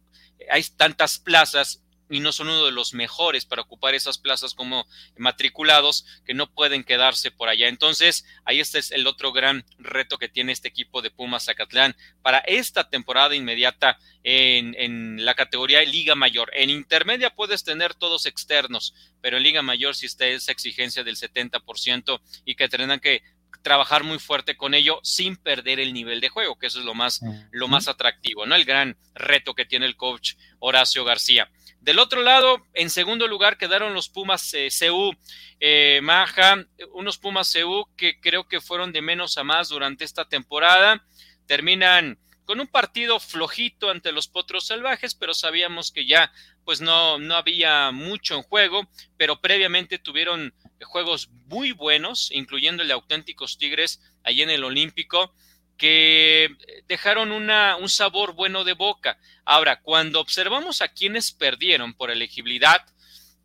[0.50, 4.86] hay tantas plazas y no son uno de los mejores para ocupar esas plazas como
[5.18, 7.70] matriculados que no pueden quedarse por allá.
[7.70, 11.96] Entonces, ahí este es el otro gran reto que tiene este equipo de Pumas Zacatlán
[12.22, 16.52] para esta temporada inmediata en, la categoría Liga Mayor.
[16.54, 21.16] En intermedia puedes tener todos externos, pero en Liga Mayor sí está esa exigencia del
[21.16, 23.24] 70% y que tendrán que
[23.62, 26.94] trabajar muy fuerte con ello sin perder el nivel de juego, que eso es lo
[26.94, 27.22] más,
[27.52, 28.56] lo más atractivo, ¿no?
[28.56, 31.50] El gran reto que tiene el coach Horacio García.
[31.82, 35.16] Del otro lado, en segundo lugar quedaron los Pumas eh, CU
[35.60, 40.26] eh, Maja, unos Pumas CU que creo que fueron de menos a más durante esta
[40.26, 41.04] temporada.
[41.48, 46.32] Terminan con un partido flojito ante los Potros Salvajes, pero sabíamos que ya
[46.66, 52.88] pues no, no había mucho en juego, pero previamente tuvieron juegos muy buenos, incluyendo el
[52.88, 55.34] de Auténticos Tigres allí en el Olímpico,
[55.78, 56.50] que
[56.88, 59.18] dejaron una, un sabor bueno de boca.
[59.46, 62.86] Ahora, cuando observamos a quienes perdieron por elegibilidad,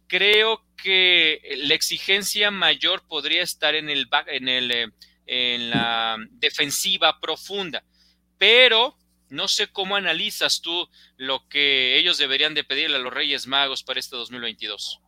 [0.06, 4.88] creo que la exigencia mayor podría estar en, el, en, el, eh,
[5.26, 7.82] en la defensiva profunda
[8.38, 8.96] pero
[9.28, 13.82] no sé cómo analizas tú lo que ellos deberían de pedirle a los Reyes Magos
[13.82, 15.00] para este 2022.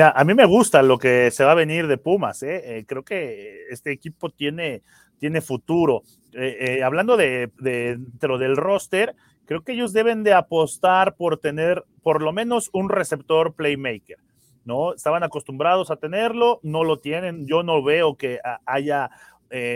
[0.00, 2.42] A mí me gusta lo que se va a venir de Pumas.
[2.42, 2.78] ¿eh?
[2.78, 4.82] eh creo que este equipo tiene,
[5.18, 6.02] tiene futuro.
[6.32, 11.84] Eh, eh, hablando de, dentro del roster, creo que ellos deben de apostar por tener
[12.02, 14.16] por lo menos un receptor playmaker.
[14.64, 14.94] ¿no?
[14.94, 17.46] Estaban acostumbrados a tenerlo, no lo tienen.
[17.46, 19.10] Yo no veo que haya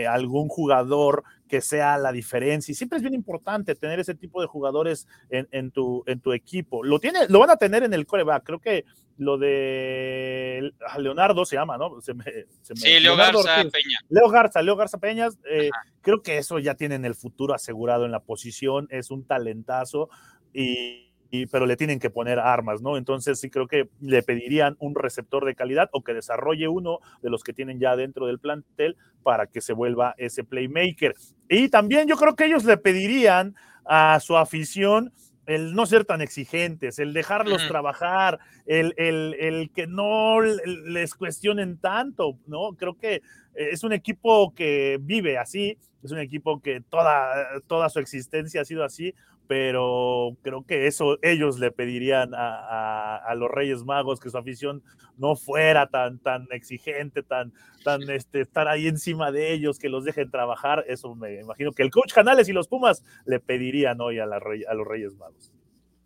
[0.09, 2.71] algún jugador que sea la diferencia.
[2.71, 6.83] Y siempre es bien importante tener ese tipo de jugadores en, tu, en tu equipo.
[6.83, 8.43] Lo, tiene, lo van a tener en el coreback.
[8.43, 8.85] Creo que
[9.17, 11.99] lo de Leonardo se llama, ¿no?
[12.01, 13.99] sí, Leo Garza Peña.
[14.09, 15.37] Leo Garza, Leo Garza Peñas.
[15.49, 15.69] Eh,
[16.01, 18.87] creo que eso ya tienen el futuro asegurado en la posición.
[18.91, 20.09] Es un talentazo.
[20.53, 21.07] Y
[21.51, 22.97] pero le tienen que poner armas, ¿no?
[22.97, 27.29] Entonces sí creo que le pedirían un receptor de calidad o que desarrolle uno de
[27.29, 31.15] los que tienen ya dentro del plantel para que se vuelva ese playmaker.
[31.49, 35.13] Y también yo creo que ellos le pedirían a su afición
[35.47, 41.77] el no ser tan exigentes, el dejarlos trabajar, el, el, el, que no les cuestionen
[41.77, 42.75] tanto, ¿no?
[42.75, 43.21] Creo que
[43.57, 48.65] es un equipo que vive así, es un equipo que toda, toda su existencia ha
[48.65, 49.13] sido así,
[49.47, 54.83] pero creo que eso ellos le pedirían a, los Reyes Magos que su afición
[55.17, 60.03] no fuera tan, tan exigente, tan, tan este, estar ahí encima de ellos, que los
[60.03, 60.85] dejen trabajar.
[60.87, 64.37] Eso me imagino que el coach Canales y los Pumas le pedirían hoy a, la,
[64.37, 65.51] a los Reyes Magos.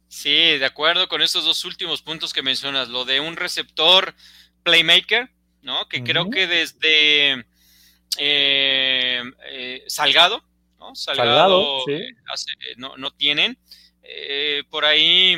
[0.07, 4.13] Sí, de acuerdo con estos dos últimos puntos que mencionas, lo de un receptor
[4.63, 5.87] playmaker, ¿no?
[5.87, 7.45] Que creo que desde
[8.17, 10.43] eh, eh, Salgado,
[10.79, 10.95] ¿no?
[10.95, 12.13] Salgado, eh,
[12.77, 13.57] no, no, tienen.
[14.69, 15.37] por ahí,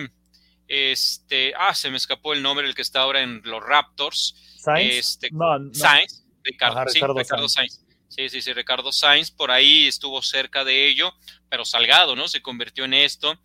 [0.67, 4.35] este, ah, se me escapó el nombre, el que está ahora en los Raptors.
[4.57, 4.93] Sainz.
[4.93, 5.29] Este,
[5.73, 7.82] Sainz, Ricardo, sí, Ricardo Sainz.
[8.15, 11.15] Sí, sí, sí, Ricardo Sainz por ahí estuvo cerca de ello,
[11.49, 12.27] pero Salgado, ¿no?
[12.27, 13.39] Se convirtió en esto.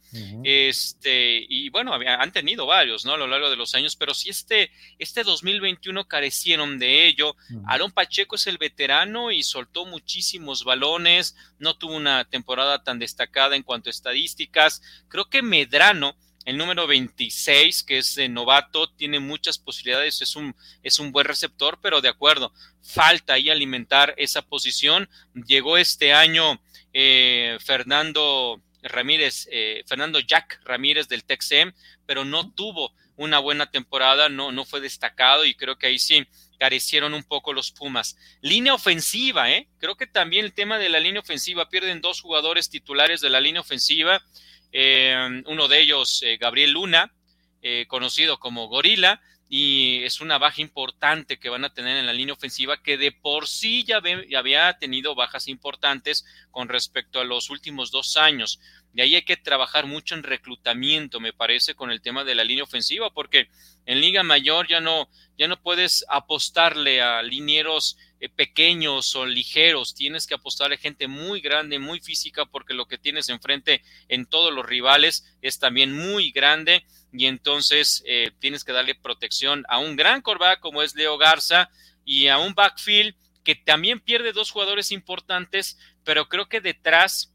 [0.44, 3.14] Este, y bueno, han tenido varios, ¿no?
[3.14, 7.34] A lo largo de los años, pero si este, este 2021 carecieron de ello.
[7.66, 13.56] Aaron Pacheco es el veterano y soltó muchísimos balones, no tuvo una temporada tan destacada
[13.56, 14.82] en cuanto a estadísticas.
[15.08, 16.14] Creo que Medrano
[16.48, 21.26] el número 26, que es de novato, tiene muchas posibilidades, es un, es un buen
[21.26, 25.10] receptor, pero de acuerdo, falta ahí alimentar esa posición.
[25.46, 26.58] Llegó este año
[26.94, 31.74] eh, Fernando Ramírez, eh, Fernando Jack Ramírez del Texem,
[32.06, 36.26] pero no tuvo una buena temporada, no, no fue destacado y creo que ahí sí
[36.58, 38.16] carecieron un poco los Pumas.
[38.40, 39.68] Línea ofensiva, ¿eh?
[39.80, 43.38] Creo que también el tema de la línea ofensiva, pierden dos jugadores titulares de la
[43.38, 44.22] línea ofensiva
[44.72, 47.12] eh, uno de ellos, eh, Gabriel Luna,
[47.62, 52.12] eh, conocido como Gorila, y es una baja importante que van a tener en la
[52.12, 54.02] línea ofensiva que de por sí ya,
[54.36, 58.60] había tenido bajas importantes con respecto a los últimos dos años.
[58.92, 62.44] De ahí hay que trabajar mucho en reclutamiento, me parece, con el tema de la
[62.44, 63.48] línea ofensiva, porque
[63.86, 67.96] en Liga Mayor ya no, ya no puedes apostarle a linieros
[68.34, 72.98] pequeños o ligeros, tienes que apostarle a gente muy grande, muy física, porque lo que
[72.98, 78.72] tienes enfrente en todos los rivales es también muy grande y entonces eh, tienes que
[78.72, 81.70] darle protección a un gran corback como es Leo Garza
[82.04, 87.32] y a un backfield que también pierde dos jugadores importantes, pero creo que detrás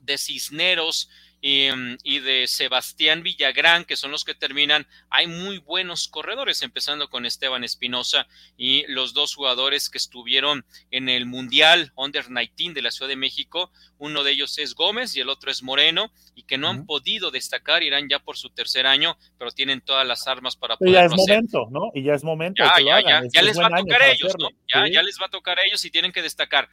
[0.00, 1.10] de Cisneros
[1.42, 4.86] Em, y, de Sebastián Villagrán, que son los que terminan.
[5.08, 8.26] Hay muy buenos corredores, empezando con Esteban Espinosa
[8.58, 13.16] y los dos jugadores que estuvieron en el Mundial Under 19 de la Ciudad de
[13.16, 13.70] México.
[13.96, 17.30] Uno de ellos es Gómez y el otro es Moreno, y que no han podido
[17.30, 20.92] destacar, irán ya por su tercer año, pero tienen todas las armas para poder.
[20.92, 21.90] Ya es momento, ¿no?
[21.94, 22.62] Y ya es momento.
[22.62, 24.48] Ya, ya, ya, ya les va a tocar a ellos, ¿no?
[24.72, 26.68] Ya, ya les va a tocar a ellos y tienen que destacar.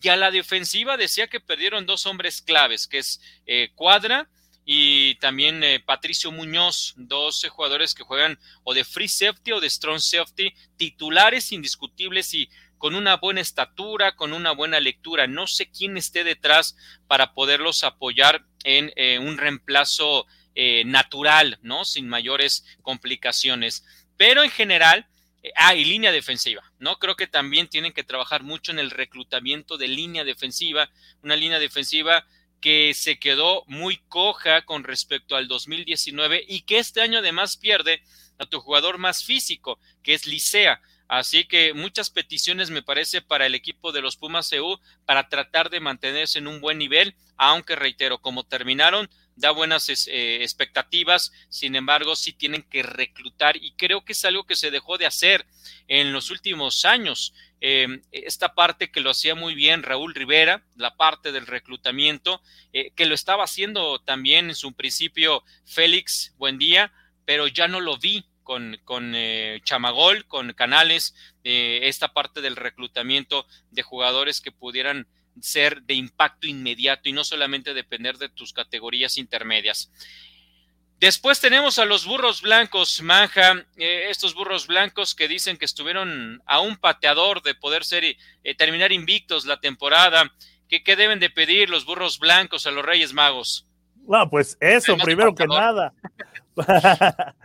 [0.00, 4.28] Y a la defensiva decía que perdieron dos hombres claves, que es eh, Cuadra
[4.64, 9.70] y también eh, Patricio Muñoz, dos jugadores que juegan o de free safety o de
[9.70, 15.26] strong safety, titulares indiscutibles y con una buena estatura, con una buena lectura.
[15.26, 20.26] No sé quién esté detrás para poderlos apoyar en eh, un reemplazo
[20.86, 21.84] natural, ¿no?
[21.84, 23.84] Sin mayores complicaciones.
[24.16, 25.06] Pero en general,
[25.54, 26.98] ah, y línea defensiva, ¿no?
[26.98, 30.90] Creo que también tienen que trabajar mucho en el reclutamiento de línea defensiva,
[31.22, 32.26] una línea defensiva
[32.60, 38.02] que se quedó muy coja con respecto al 2019 y que este año además pierde
[38.38, 40.80] a tu jugador más físico, que es Licea.
[41.08, 45.70] Así que muchas peticiones me parece para el equipo de los Pumas EU para tratar
[45.70, 51.76] de mantenerse en un buen nivel, aunque reitero, como terminaron, da buenas eh, expectativas, sin
[51.76, 55.46] embargo, sí tienen que reclutar y creo que es algo que se dejó de hacer
[55.88, 57.34] en los últimos años.
[57.60, 62.90] Em, esta parte que lo hacía muy bien Raúl Rivera, la parte del reclutamiento, eh,
[62.96, 66.92] que lo estaba haciendo también en su principio Félix Buendía,
[67.24, 71.14] pero ya no lo vi con, con eh, Chamagol, con Canales,
[71.48, 75.06] esta parte del reclutamiento de jugadores que pudieran
[75.40, 79.90] ser de impacto inmediato y no solamente depender de tus categorías intermedias.
[80.98, 86.42] Después tenemos a los burros blancos, Manja, eh, estos burros blancos que dicen que estuvieron
[86.46, 90.32] a un pateador de poder ser eh, terminar invictos la temporada.
[90.68, 93.68] ¿Qué, ¿Qué, deben de pedir los burros blancos a los Reyes Magos?
[94.08, 95.92] No, pues eso, primero que nada.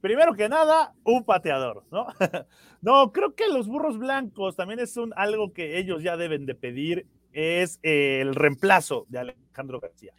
[0.00, 2.06] primero que nada, un pateador, ¿no?
[2.80, 6.54] no, creo que los burros blancos también es un, algo que ellos ya deben de
[6.54, 10.12] pedir es el reemplazo de Alejandro García.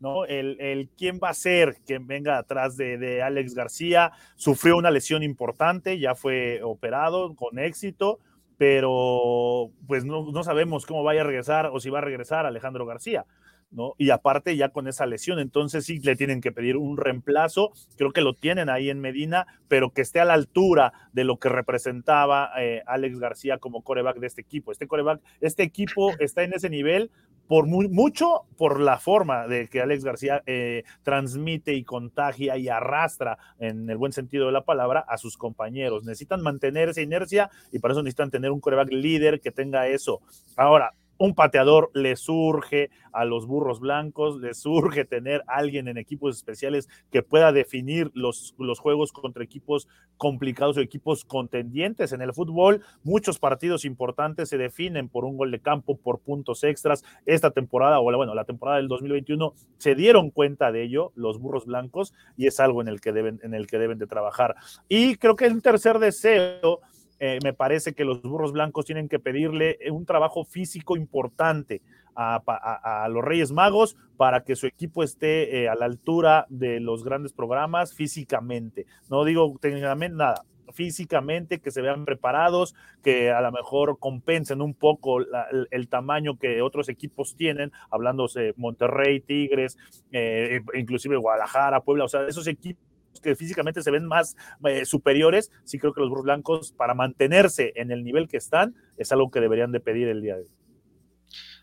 [0.00, 0.24] ¿no?
[0.24, 4.12] El, el, quién va a ser quien venga atrás de, Alex García.
[4.36, 8.20] Sufrió una lesión importante, ya fue operado con éxito,
[8.56, 12.86] pero pues no, no, sabemos cómo vaya a regresar o si va a regresar Alejandro
[12.86, 13.24] García.
[13.70, 13.94] ¿No?
[13.98, 18.12] Y aparte ya con esa lesión, entonces sí le tienen que pedir un reemplazo, creo
[18.12, 21.48] que lo tienen ahí en Medina, pero que esté a la altura de lo que
[21.48, 24.72] representaba eh, Alex García como coreback de este equipo.
[24.72, 27.10] Este coreback, este equipo está en ese nivel
[27.48, 33.38] por mucho por la forma de que Alex García eh, transmite y contagia y arrastra,
[33.58, 36.04] en el buen sentido de la palabra, a sus compañeros.
[36.04, 40.20] Necesitan mantener esa inercia y para eso necesitan tener un coreback líder que tenga eso.
[40.56, 46.36] Ahora, un pateador le surge a los burros blancos, le surge tener alguien en equipos
[46.36, 52.12] especiales que pueda definir los, juegos contra equipos complicados o equipos contendientes.
[52.12, 56.62] En el fútbol, muchos partidos importantes se definen por un gol de campo, por puntos
[56.64, 57.04] extras.
[57.26, 61.66] Esta temporada, o bueno, la temporada del 2021, se dieron cuenta de ello los burros
[61.66, 64.54] blancos y es algo en el que deben, en el que deben de trabajar.
[64.88, 66.80] Y creo que un tercer deseo
[67.20, 71.82] eh, me parece que los burros blancos tienen que pedirle un trabajo físico importante
[72.14, 77.04] a, los Reyes Magos para que su equipo esté eh, a la altura de los
[77.04, 78.86] grandes programas físicamente.
[79.08, 80.42] No digo técnicamente nada,
[80.72, 86.62] físicamente, que se vean preparados, que a lo mejor compensen un poco el, tamaño que
[86.62, 89.78] otros equipos tienen, hablándose Monterrey, Tigres,
[90.12, 92.87] eh, inclusive Guadalajara, Puebla, o sea, esos equipos
[93.20, 97.72] que físicamente se ven más eh, superiores, sí creo que los burros blancos, para mantenerse
[97.76, 100.48] en el nivel que están, es algo que deberían de pedir el día de hoy.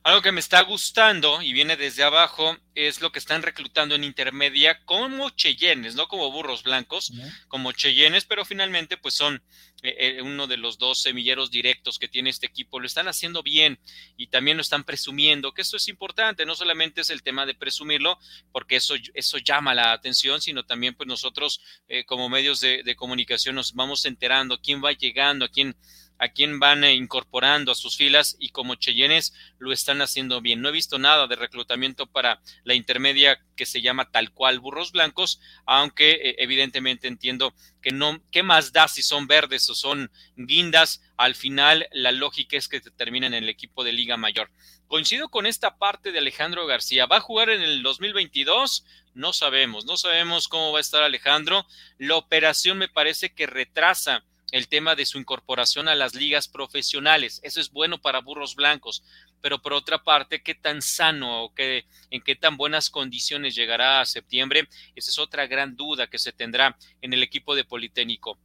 [0.06, 4.03] Algo que me está gustando y viene desde abajo es lo que están reclutando en
[4.03, 7.12] intermedia como Cheyennes, no como burros blancos,
[7.47, 9.41] como Cheyennes, pero finalmente pues son
[9.82, 12.80] eh, eh, uno de los dos semilleros directos que tiene este equipo.
[12.80, 13.80] Lo están haciendo bien
[14.16, 17.56] y también lo están presumiendo, que eso es importante, no solamente es el tema de
[17.56, 18.20] presumirlo,
[18.51, 22.95] porque eso, eso llama la atención, sino también pues nosotros eh, como medios de, de
[22.95, 25.76] comunicación nos vamos enterando quién va llegando, a quién
[26.18, 30.61] a quién van eh, incorporando a sus filas y como Cheyennes lo están haciendo bien.
[30.61, 34.91] No he visto nada de reclutamiento para la intermedia que se llama tal cual burros
[34.91, 40.11] blancos, aunque eh, evidentemente entiendo que no, ¿qué más da si son verdes o son
[40.36, 41.01] guindas?
[41.18, 44.49] Al final la lógica es que terminen en el equipo de Liga Mayor.
[44.88, 47.05] Coincido con esta parte de Alejandro García.
[47.05, 48.86] ¿Va a jugar en el 2022?
[49.13, 51.66] No sabemos, no sabemos cómo va a estar Alejandro.
[51.97, 54.24] La operación me parece que retrasa
[54.56, 57.41] el tema de su incorporación a las ligas profesionales.
[57.43, 59.03] Eso es bueno para burros blancos,
[59.41, 63.99] pero por otra parte, qué tan sano o qué, en qué tan buenas condiciones llegará
[63.99, 68.39] a septiembre, esa es otra gran duda que se tendrá en el equipo de Politécnico.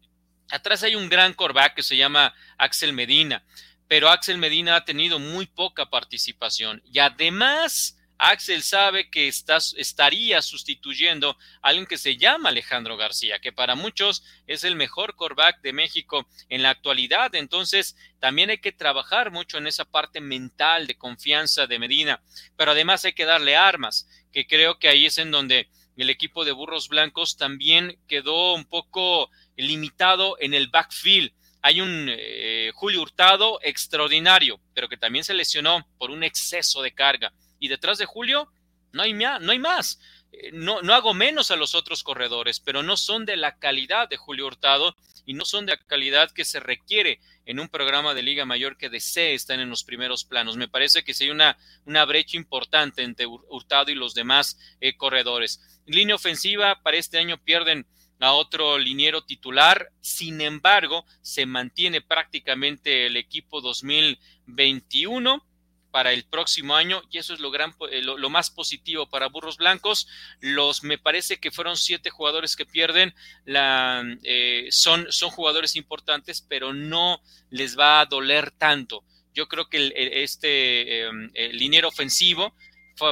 [0.50, 3.44] Atrás hay un gran corback que se llama Axel Medina,
[3.86, 11.38] pero Axel Medina ha tenido muy poca participación y además Axel sabe que estaría sustituyendo
[11.62, 15.72] a alguien que se llama Alejandro García, que para muchos es el mejor coreback de
[15.72, 17.34] México en la actualidad.
[17.34, 22.22] Entonces, también hay que trabajar mucho en esa parte mental de confianza de Medina,
[22.56, 26.44] pero además hay que darle armas, que creo que ahí es en donde el equipo
[26.44, 33.02] de Burros Blancos también quedó un poco limitado en el backfield hay un eh, Julio
[33.02, 38.06] Hurtado extraordinario, pero que también se lesionó por un exceso de carga y detrás de
[38.06, 38.50] Julio
[38.92, 40.00] no hay, no hay más.
[40.32, 44.08] Eh, no, no hago menos a los otros corredores, pero no son de la calidad
[44.08, 44.96] de Julio Hurtado
[45.26, 48.76] y no son de la calidad que se requiere en un programa de Liga Mayor
[48.76, 50.56] que desee estar en los primeros planos.
[50.56, 54.96] Me parece que sí hay una, una brecha importante entre Hurtado y los demás eh,
[54.96, 55.60] corredores.
[55.86, 57.86] Línea ofensiva, para este año pierden
[58.20, 65.42] a otro liniero titular, sin embargo, se mantiene prácticamente el equipo 2021
[65.90, 69.56] para el próximo año y eso es lo, gran, eh, lo, más positivo para Burros
[69.56, 70.06] Blancos.
[70.40, 73.14] Los me parece que fueron siete jugadores que pierden,
[73.44, 77.20] la, eh, son, son jugadores importantes, pero no
[77.50, 79.04] les va a doler tanto.
[79.34, 82.54] Yo creo que este em, el liniero ofensivo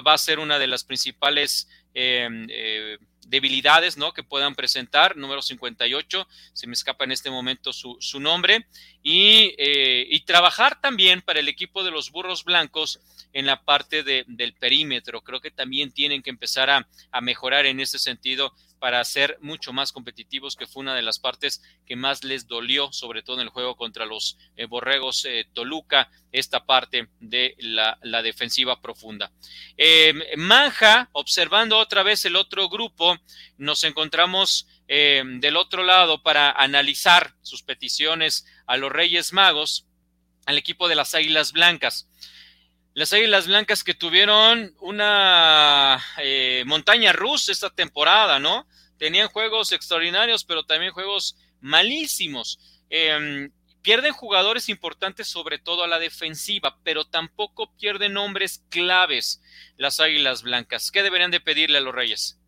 [0.06, 2.98] va a ser una de las principales em, eh,
[3.28, 4.12] debilidades ¿no?
[4.12, 8.66] que puedan presentar, número 58, se me escapa en este momento su, su nombre,
[9.02, 13.00] y, eh, y, trabajar también para el equipo de los burros blancos
[13.32, 15.22] en la parte de, del perímetro.
[15.22, 19.72] Creo que también tienen que empezar a, a mejorar en ese sentido para ser mucho
[19.72, 23.42] más competitivos, que fue una de las partes que más les dolió, sobre todo en
[23.42, 29.32] el juego contra los eh, Borregos eh, Toluca, esta parte de la, defensiva profunda.
[29.76, 33.16] Eh, Manja, observando otra vez el otro grupo,
[33.56, 39.84] nos encontramos del otro lado para analizar sus peticiones a los Reyes Magos,
[40.46, 42.08] al equipo de las Águilas Blancas.
[42.98, 48.66] Las Águilas Blancas que tuvieron una eh, montaña rusa esta temporada, ¿no?
[48.98, 52.58] Tenían juegos extraordinarios, pero también juegos malísimos.
[52.90, 59.40] Em, Pierden jugadores importantes, sobre todo a la defensiva, pero tampoco pierden hombres claves
[59.76, 60.90] las Águilas Blancas.
[60.90, 62.40] ¿Qué deberían de pedirle a los Reyes?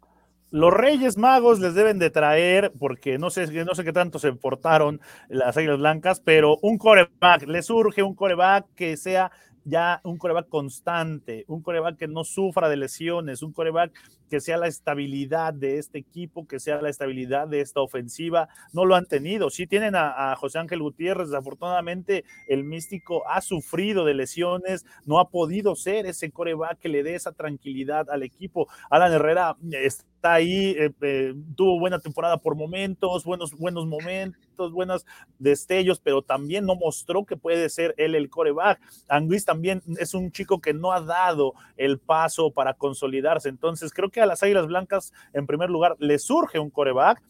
[0.50, 4.32] Los Reyes Magos les deben de traer, porque no sé, no sé qué tanto se
[4.32, 9.30] portaron las Águilas Blancas, pero un coreback, les surge un coreback que sea
[9.70, 13.92] ya un coreback constante, un coreback que no sufra de lesiones, un coreback
[14.28, 18.48] que sea la estabilidad de este equipo, que sea la estabilidad de esta ofensiva.
[18.72, 19.50] No lo han tenido.
[19.50, 21.28] Sí tienen a, José Ángel Gutiérrez.
[21.28, 27.02] Desafortunadamente, el místico ha sufrido de lesiones, no ha podido ser ese coreback que le
[27.02, 28.68] dé esa tranquilidad al equipo.
[28.90, 35.06] Alan Herrera está ahí, eh, eh, tuvo buena temporada por momentos, buenos, buenos momentos, buenos
[35.38, 38.80] destellos, pero también no mostró que puede ser él el coreback.
[39.08, 43.48] Anguis también es un chico que no ha dado el paso para consolidarse.
[43.48, 47.22] Entonces, creo que a las Águilas Blancas, en primer lugar, le surge un coreback.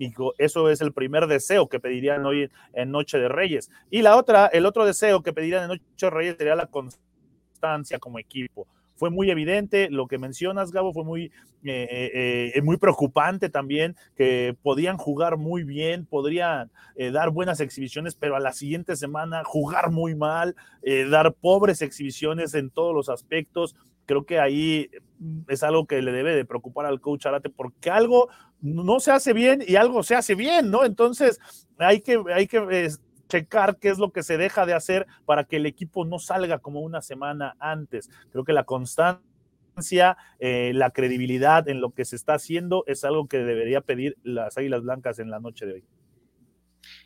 [0.00, 3.68] Y eso es el primer deseo que pedirían hoy en Noche de Reyes.
[3.90, 7.98] Y la otra, el otro deseo que pedirían en Noche de Reyes sería la constancia
[7.98, 8.68] como equipo
[8.98, 9.88] fue muy evidente.
[9.90, 11.26] Lo que mencionas, Gabo, fue muy,
[11.62, 16.70] eh, eh, eh, muy preocupante también, que podían jugar muy bien, podrían
[17.12, 20.56] dar buenas exhibiciones, pero a la siguiente semana jugar muy mal,
[21.10, 23.76] dar pobres exhibiciones en todos los aspectos.
[24.04, 24.90] Creo que ahí
[25.46, 28.28] es algo que le debe de preocupar al coach Arate, porque algo
[28.60, 30.84] no se hace bien y algo se hace bien, ¿no?
[30.84, 31.38] Entonces
[31.78, 32.90] hay que, hay que
[33.28, 36.58] checar qué es lo que se deja de hacer para que el equipo no salga
[36.58, 38.10] como una semana antes.
[38.32, 43.28] Creo que la constancia, eh, la credibilidad en lo que se está haciendo es algo
[43.28, 45.84] que debería pedir las Águilas Blancas en la noche de hoy.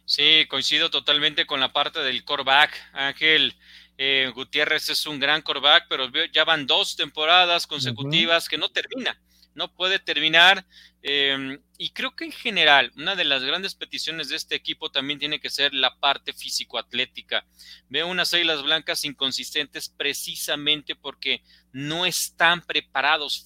[0.05, 3.55] Sí, coincido totalmente con la parte del coreback, Ángel.
[3.99, 9.19] Eh, Gutiérrez es un gran coreback, pero ya van dos temporadas consecutivas que no termina
[9.55, 10.65] no puede terminar.
[11.05, 15.19] Em, y creo que en general, una de las grandes peticiones de este equipo también
[15.19, 17.45] tiene que ser la parte físico-atlética.
[17.89, 21.43] Veo unas águilas blancas inconsistentes precisamente porque
[21.73, 23.45] no están preparados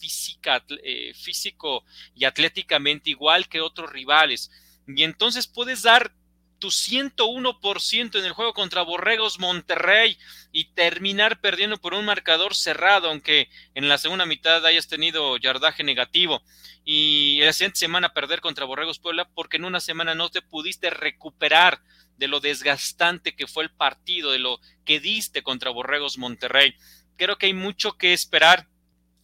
[0.83, 1.85] eh, físico
[2.15, 4.51] y atléticamente igual que otros rivales.
[4.87, 6.13] Y entonces puedes dar
[6.59, 10.19] tu 101% en el juego contra Borregos Monterrey
[10.53, 15.85] y terminar perdiendo por un marcador cerrado, aunque en la segunda mitad hayas tenido yardaje
[15.85, 16.43] negativo.
[16.85, 20.91] Y la siguiente semana perder contra Borregos Puebla porque en una semana no te pudiste
[20.91, 21.83] recuperar
[22.17, 26.75] de lo desgastante que fue el partido, de lo que diste contra Borregos Monterrey.
[27.17, 28.69] Creo que hay mucho que esperar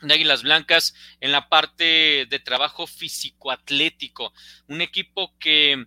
[0.02, 4.32] de Águilas Blancas en la parte de trabajo físico-atlético.
[4.66, 5.86] Un equipo que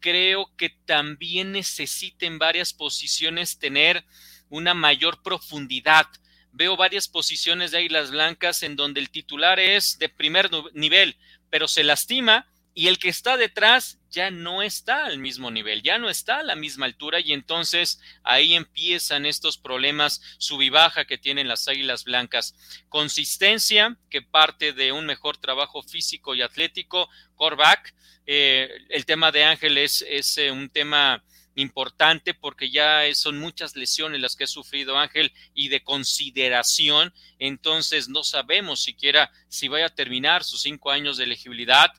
[0.00, 4.04] creo que también necesita en varias posiciones tener
[4.48, 6.06] una mayor profundidad.
[6.52, 11.16] Veo varias posiciones de Águilas Blancas en donde el titular es de primer nivel,
[11.50, 15.96] pero se lastima y el que está detrás ya no está al mismo nivel, ya
[15.98, 21.16] no está a la misma altura y entonces ahí empiezan estos problemas sub baja que
[21.16, 22.56] tienen las Águilas Blancas.
[22.88, 27.94] Consistencia que parte de un mejor trabajo físico y atlético, coreback.
[28.26, 30.02] Eh, el tema de Ángel es,
[30.36, 31.22] eh, un tema
[31.56, 38.08] importante porque ya son muchas lesiones las que ha sufrido Ángel y de consideración, entonces
[38.08, 41.92] no sabemos siquiera si vaya a terminar sus cinco años de elegibilidad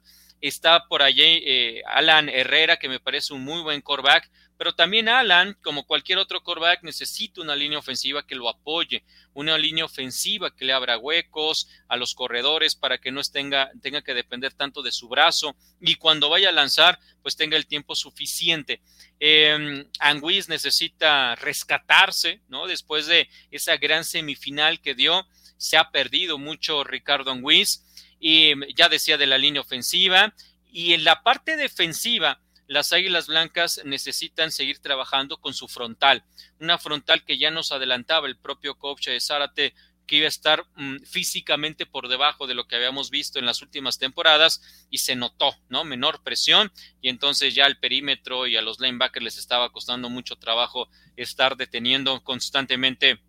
[0.46, 4.30] Está por allí eh, Alan Herrera, que me parece un muy buen coreback,
[4.60, 9.58] pero también Alan, como cualquier otro coreback, necesita una línea ofensiva que lo apoye, una
[9.58, 14.14] línea ofensiva que le abra huecos a los corredores para que no tenga, tenga que
[14.14, 18.84] depender tanto de su brazo y cuando vaya a lanzar, pues tenga el tiempo suficiente.
[19.20, 22.68] Eh, Anguis necesita rescatarse, ¿no?
[22.68, 25.28] Después de esa gran semifinal que dio,
[25.58, 27.82] se ha perdido mucho Ricardo Anguis
[28.20, 30.34] y ya decía de la línea ofensiva.
[30.72, 36.24] Y en la parte defensiva, las Águilas Blancas necesitan seguir trabajando con su frontal,
[36.60, 39.74] una frontal que ya nos adelantaba el propio coach de Zárate
[40.06, 43.62] que iba a estar mm, físicamente por debajo de lo que habíamos visto en las
[43.62, 45.84] últimas temporadas y se notó, ¿no?
[45.84, 50.36] Menor presión y entonces ya al perímetro y a los linebackers les estaba costando mucho
[50.36, 53.20] trabajo estar deteniendo constantemente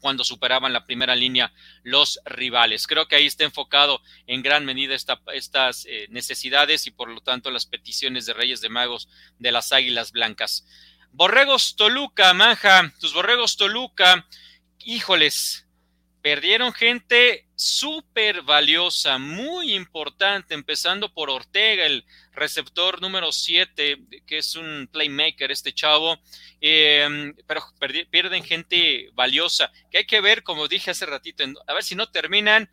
[0.00, 2.86] cuando superaban la primera línea los rivales.
[2.86, 7.50] Creo que ahí está enfocado en gran medida estas eh, necesidades y por lo tanto
[7.50, 10.66] las peticiones de Reyes de Magos de las Águilas Blancas.
[11.12, 14.26] Borregos Toluca, Manja, tus Borregos Toluca,
[14.78, 15.66] híjoles,
[16.22, 24.56] perdieron gente súper valiosa, muy importante, empezando por Ortega, el receptor número 7, que es
[24.56, 26.18] un playmaker, este chavo,
[26.62, 27.62] em, pero
[28.10, 32.10] pierden gente valiosa, que hay que ver, como dije hace ratito, a ver si no
[32.10, 32.70] terminan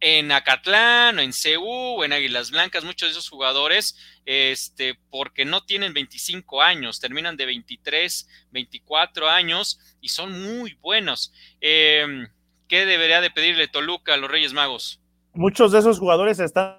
[0.00, 5.44] en Acatlán, o en CU, o en Águilas Blancas, muchos de esos jugadores, este, porque
[5.44, 11.32] no tienen 25 años, terminan de 23, 24 años y son muy buenos.
[11.60, 12.28] Em,
[12.72, 14.98] ¿Qué debería de pedirle Toluca a los Reyes Magos?
[15.34, 16.78] Muchos de esos jugadores están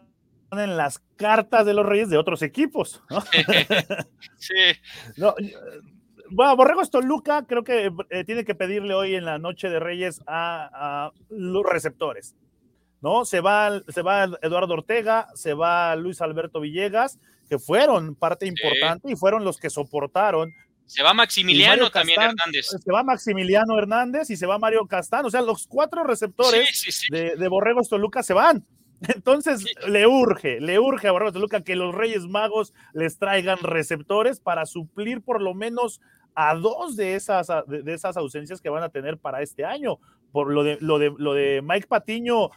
[0.52, 3.04] en las cartas de los Reyes de otros equipos.
[4.40, 4.56] sí.
[6.32, 10.20] bueno, Borregos Toluca creo que eh, tiene que pedirle hoy en la noche de Reyes
[10.26, 12.34] a los receptores.
[13.00, 13.24] ¿no?
[13.24, 19.12] Se va, se va Eduardo Ortega, se va Luis Alberto Villegas, que fueron parte importante
[19.12, 20.56] y fueron los que soportaron.
[20.86, 22.68] Se va Maximiliano también Hernández.
[22.68, 25.26] Se va Maximiliano Hernández y se va Mario Castán.
[25.26, 28.66] O sea, los cuatro receptores de, de Borregos Toluca se van.
[29.16, 34.40] Entonces le urge, le urge a Borregos Toluca que los Reyes Magos les traigan receptores
[34.40, 36.02] para suplir por lo menos
[36.36, 40.00] a dos de esas, de, esas ausencias que van a tener para este año.
[40.32, 42.50] Por lo de, lo de, lo de Mike Patiño,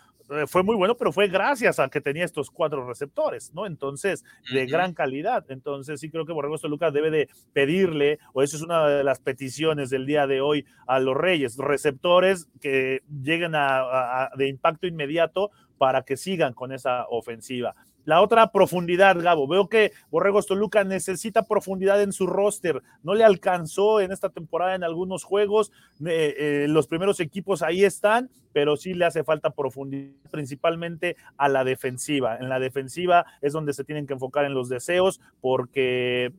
[0.46, 3.66] fue muy bueno, pero fue gracias a que tenía estos cuatro receptores, ¿no?
[3.66, 5.44] Entonces, de gran calidad.
[5.48, 9.20] Entonces, sí creo que Borrego Lucas debe de pedirle, o eso es una de las
[9.20, 15.50] peticiones del día de hoy a los Reyes, receptores que lleguen a, de impacto inmediato
[15.78, 17.74] para que sigan con esa ofensiva.
[18.06, 19.48] La otra profundidad, Gabo.
[19.48, 22.80] Veo que Borrego Toluca necesita profundidad en su roster.
[23.02, 25.72] No le alcanzó en esta temporada en algunos juegos.
[26.06, 31.50] Eh, eh, los primeros equipos ahí están, pero sí le hace falta profundidad, principalmente a
[31.50, 32.38] la defensiva.
[32.38, 36.32] En la defensiva es donde se tienen que enfocar en los deseos, porque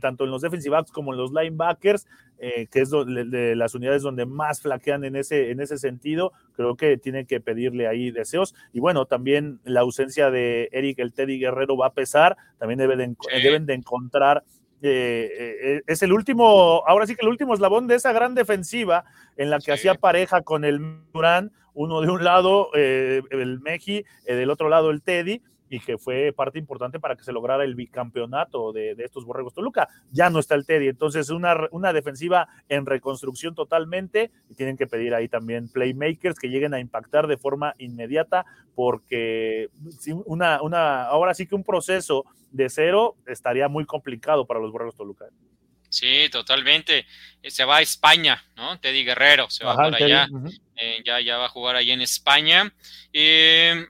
[0.00, 2.06] tanto en los defensive backs como en los linebackers
[2.38, 6.76] eh, que es de, las unidades donde más flaquean en ese, en ese sentido, creo
[6.76, 8.54] que tiene que pedirle ahí deseos.
[8.72, 13.66] Y bueno, también la ausencia de Eric el Teddy Guerrero va a pesar, también deben
[13.66, 14.44] de encontrar
[14.82, 15.30] eh,
[15.62, 19.04] eh, es el último, ahora sí que el último eslabón de esa gran defensiva
[19.36, 20.80] en la que hacía pareja con el
[21.12, 26.32] Durán, uno de un lado el Meji, del otro lado el Teddy, y que fue
[26.32, 29.88] parte importante para que se lograra el bicampeonato de, estos Borregos Toluca.
[30.10, 34.86] Ya no está el Teddy, entonces una, una defensiva en reconstrucción totalmente y tienen que
[34.86, 38.44] pedir ahí también playmakers que lleguen a impactar de forma inmediata
[38.74, 39.70] porque
[40.26, 44.96] una, una, ahora sí que un proceso de cero estaría muy complicado para los Borregos
[44.96, 45.26] Toluca.
[45.88, 47.06] Sí, totalmente.
[47.42, 48.78] Eh, se va a España, ¿no?
[48.78, 50.28] Teddy Guerrero se va por allá.
[50.76, 52.72] Eh, ya, ya va a jugar ahí en España.
[53.12, 53.86] Eh,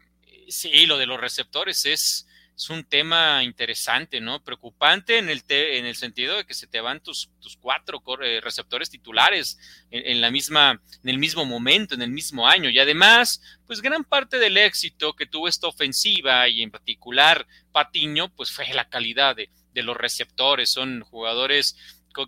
[0.48, 2.28] sí, lo de los receptores es,
[2.70, 4.42] un tema interesante, ¿no?
[4.42, 8.40] Preocupante en el, en el sentido de que se te van tus, tus cuatro eh,
[8.42, 9.58] receptores titulares
[9.90, 12.70] en, la misma, en el mismo momento, en el mismo año.
[12.70, 18.34] Y además, pues gran parte del éxito que tuvo esta ofensiva y en particular Patiño,
[18.34, 20.70] pues fue la calidad de los receptores.
[20.70, 21.76] Son jugadores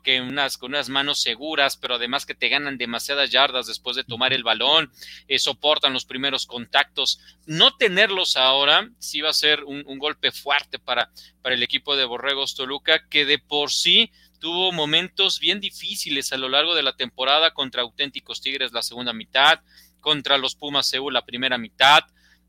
[0.03, 4.05] que unas, con unas manos seguras, pero además que te ganan demasiadas yardas después de
[4.05, 4.93] tomar el balón,
[5.27, 7.21] eh, soportan los primeros contactos.
[7.47, 11.11] No tenerlos ahora sí va a ser un, golpe fuerte para,
[11.43, 16.37] para el equipo de Borregos Toluca, que de por sí tuvo momentos bien difíciles a
[16.37, 19.61] lo largo de la temporada contra auténticos Tigres la segunda mitad,
[20.01, 22.05] contra los Pumas Seúl la primera mitad,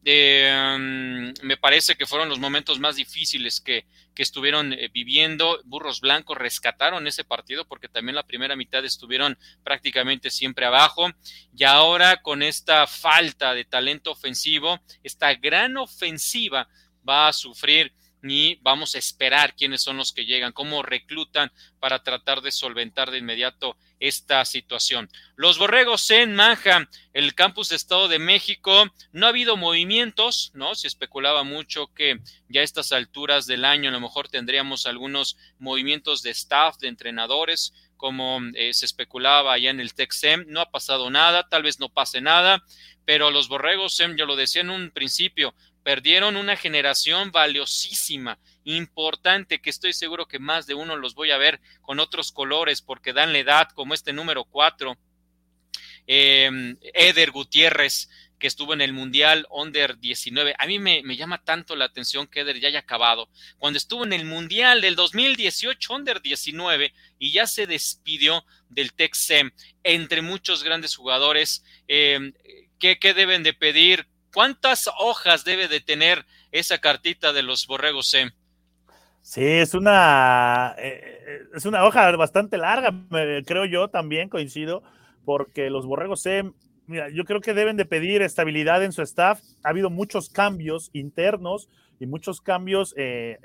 [0.05, 3.85] Em, me parece que fueron los momentos más difíciles que,
[4.15, 5.61] estuvieron eh, viviendo.
[5.63, 11.09] Burros Blancos rescataron ese partido porque también la primera mitad estuvieron prácticamente siempre abajo.
[11.55, 16.67] Y ahora con esta falta de talento ofensivo, esta gran ofensiva
[17.07, 22.03] va a sufrir y vamos a esperar quiénes son los que llegan, cómo reclutan para
[22.03, 25.09] tratar de solventar de inmediato esta situación.
[25.35, 30.75] Los borregos en Manja, el campus de Estado de México, no ha habido movimientos, ¿no?
[30.75, 35.37] Se especulaba mucho que ya a estas alturas del año a lo mejor tendríamos algunos
[35.57, 40.45] movimientos de staff, de entrenadores, como eh, se especulaba allá en el Texem.
[40.47, 42.63] No ha pasado nada, tal vez no pase nada,
[43.05, 49.69] pero los borregos, yo lo decía en un principio, perdieron una generación valiosísima, importante, que
[49.69, 53.33] estoy seguro que más de uno los voy a ver con otros colores porque dan
[53.33, 54.97] la edad, como este número cuatro,
[56.07, 60.55] em, Eder Gutiérrez, que estuvo en el Mundial Under 19.
[60.57, 63.29] A mí me, llama tanto la atención que Eder ya haya acabado.
[63.57, 69.51] Cuando estuvo en el Mundial del 2018 Under 19 y ya se despidió del Texem,
[69.83, 72.33] entre muchos grandes jugadores, em,
[72.79, 74.07] ¿qué, ¿qué deben de pedir?
[74.33, 78.31] ¿Cuántas hojas debe de tener esa cartita de los borregos C?
[79.21, 82.93] Sí, es una, eh, eh, es una hoja bastante larga,
[83.45, 84.81] creo yo también, coincido,
[85.25, 86.23] porque los borregos
[86.87, 89.41] mira, yo creo que deben de pedir estabilidad en su staff.
[89.63, 93.37] Ha habido muchos cambios internos y muchos cambios, eh,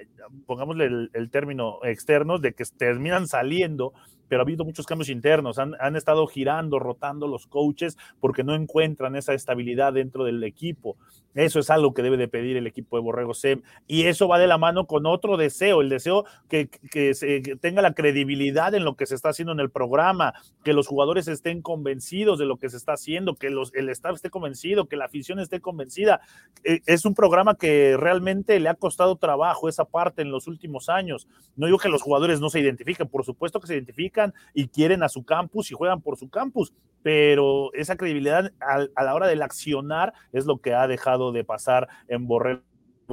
[0.46, 3.92] pongámosle el, término externos, de que terminan saliendo
[4.28, 5.58] pero ha habido muchos cambios internos.
[5.58, 10.96] Han, han estado girando, rotando los coaches porque no encuentran esa estabilidad dentro del equipo.
[11.34, 13.62] Eso es algo que debe de pedir el equipo de Borrego SEM.
[13.88, 17.82] Y eso va de la mano con otro deseo, el deseo que, que, se, tenga
[17.82, 21.60] la credibilidad en lo que se está haciendo en el programa, que los jugadores estén
[21.60, 25.06] convencidos de lo que se está haciendo, que los, el staff esté convencido, que la
[25.06, 26.20] afición esté convencida.
[26.62, 30.88] E, es un programa que realmente le ha costado trabajo esa parte en los últimos
[30.88, 31.26] años.
[31.56, 34.13] No digo que los jugadores no se identifiquen, por supuesto que se identifican
[34.52, 39.14] y quieren a su campus y juegan por su campus, pero esa credibilidad a, la
[39.14, 42.62] hora del accionar es lo que ha dejado de pasar en Borrego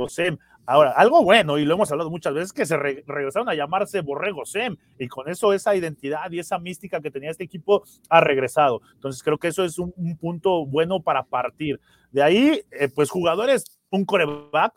[0.07, 0.37] Sem.
[0.65, 4.01] Ahora, algo bueno, y lo hemos hablado muchas veces, que se re regresaron a llamarse
[4.01, 8.21] Borrego Sem, y con eso esa identidad y esa mística que tenía este equipo ha
[8.21, 8.81] regresado.
[8.93, 11.79] Entonces, creo que eso es un, un punto bueno para partir.
[12.11, 14.73] De ahí, eh, pues jugadores, un coreback,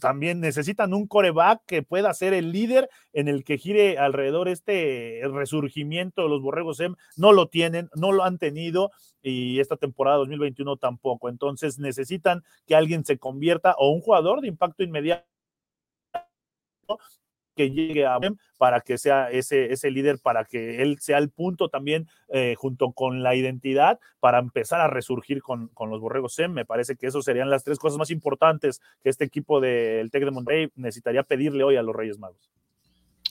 [0.00, 5.20] también necesitan un coreback que pueda ser el líder en el que gire alrededor este
[5.24, 6.96] resurgimiento de los Borregos SEM.
[7.16, 8.90] No lo tienen, no lo han tenido
[9.22, 11.28] y esta temporada 2021 tampoco.
[11.28, 15.26] Entonces necesitan que alguien se convierta o un jugador de impacto inmediato
[17.56, 18.18] que llegue a
[18.58, 22.92] para que sea ese, ese líder, para que él sea el punto también eh, junto
[22.92, 26.52] con la identidad para empezar a resurgir con, con los Borregos SEM.
[26.52, 30.24] Me parece que eso serían las tres cosas más importantes que este equipo del Tec
[30.24, 32.50] de Monterrey necesitaría pedirle hoy a los Reyes Magos.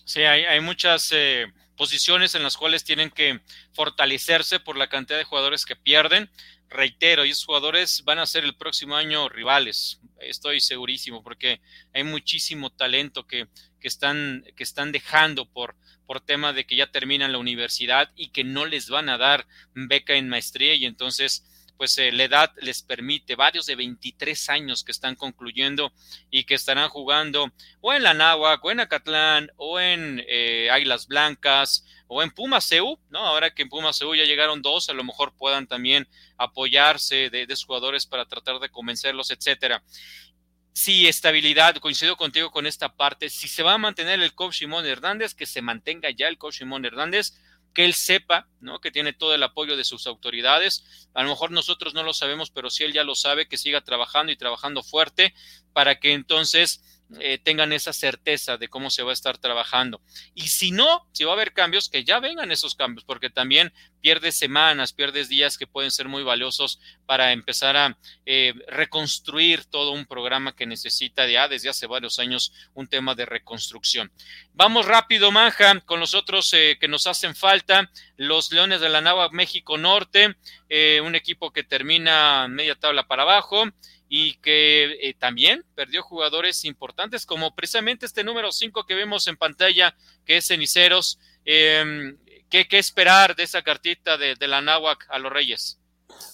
[0.06, 1.46] Sí, hay, hay muchas eh,
[1.76, 3.40] posiciones en las cuales tienen que
[3.74, 6.30] fortalecerse por la cantidad de jugadores que pierden.
[6.70, 11.62] Reitero, esos jugadores van a ser el próximo año rivales, estoy segurísimo, porque
[11.94, 13.48] hay muchísimo talento que,
[13.86, 15.76] que, están, que están dejando por,
[16.08, 19.46] por tema de que ya terminan la universidad y que no les van a dar
[19.76, 21.46] beca en maestría y entonces
[21.78, 25.94] pues eh, la edad les permite, varios de 23 años que están concluyendo
[26.32, 31.06] y que estarán jugando o en la Náhuac, o en Acatlán, o en eh, Águilas
[31.06, 33.20] Blancas, o en Pumaseu, ¿no?
[33.20, 36.08] Ahora que en Pumaseu ya llegaron dos, a lo mejor puedan también
[36.38, 39.84] apoyarse de, de jugadores para tratar de convencerlos, etcétera.
[40.78, 43.30] Sí, estabilidad, coincido contigo con esta parte.
[43.30, 46.58] Si se va a mantener el coach Simón Hernández, que se mantenga ya el coach
[46.58, 47.32] Simón Hernández,
[47.74, 48.82] que él sepa, ¿no?
[48.82, 51.08] Que tiene todo el apoyo de sus autoridades.
[51.14, 53.86] A lo mejor nosotros no lo sabemos, pero si él ya lo sabe, que siga
[53.86, 55.34] trabajando y trabajando fuerte
[55.72, 60.01] para que entonces eh, tengan esa certeza de cómo se va a estar trabajando.
[60.34, 63.74] Y si no, si va a haber cambios, que ya vengan esos cambios, porque también
[64.01, 69.91] pierdes semanas, pierdes días que pueden ser muy valiosos para empezar a eh, reconstruir todo
[69.91, 74.12] un programa que necesita ya desde hace varios años un tema de reconstrucción.
[74.53, 77.89] Vamos rápido, Manja, con los otros eh, que nos hacen falta.
[78.16, 80.36] Los Leones de la Nava México Norte,
[80.70, 83.66] eh, un equipo que termina media tabla para abajo
[84.18, 89.36] y que eh, también perdió jugadores importantes, como precisamente este número 5 que vemos en
[89.36, 89.93] pantalla,
[90.26, 91.20] que es Ceniceros.
[91.43, 92.16] Eh,
[92.49, 95.82] ¿qué, ¿qué, esperar de esa cartita de, de la Náhuac a los Reyes?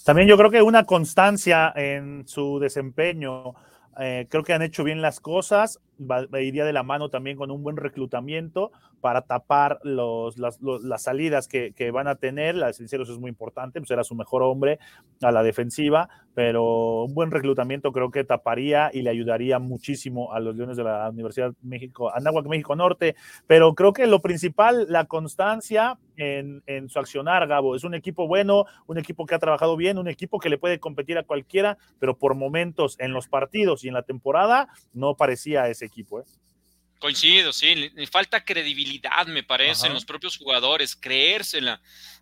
[0.06, 3.56] También yo creo que una constancia en su desempeño.
[4.00, 5.80] Eh, creo que han hecho bien las cosas.
[6.00, 8.72] Va, iría de la mano también con un buen reclutamiento
[9.02, 10.58] para tapar las,
[11.02, 12.56] salidas que, van a tener.
[12.56, 14.80] La de Sinceros es muy importante, pues era su mejor hombre
[15.22, 20.40] a la defensiva, pero un buen reclutamiento creo que taparía y le ayudaría muchísimo a
[20.40, 23.16] los Leones de la Universidad México, Anáhuac México Norte.
[23.48, 27.76] Pero creo que lo principal, la constancia en, en, su accionar, Gabo.
[27.76, 30.80] Es un equipo bueno, un equipo que ha trabajado bien, un equipo que le puede
[30.80, 35.68] competir a cualquiera, pero por momentos en los partidos y en la temporada no parecía
[35.68, 36.20] ese equipo.
[36.20, 36.24] ¿eh?
[37.02, 39.88] Coincido, sí, le falta credibilidad, me parece, Ajá.
[39.88, 41.82] en los propios jugadores, creérsela,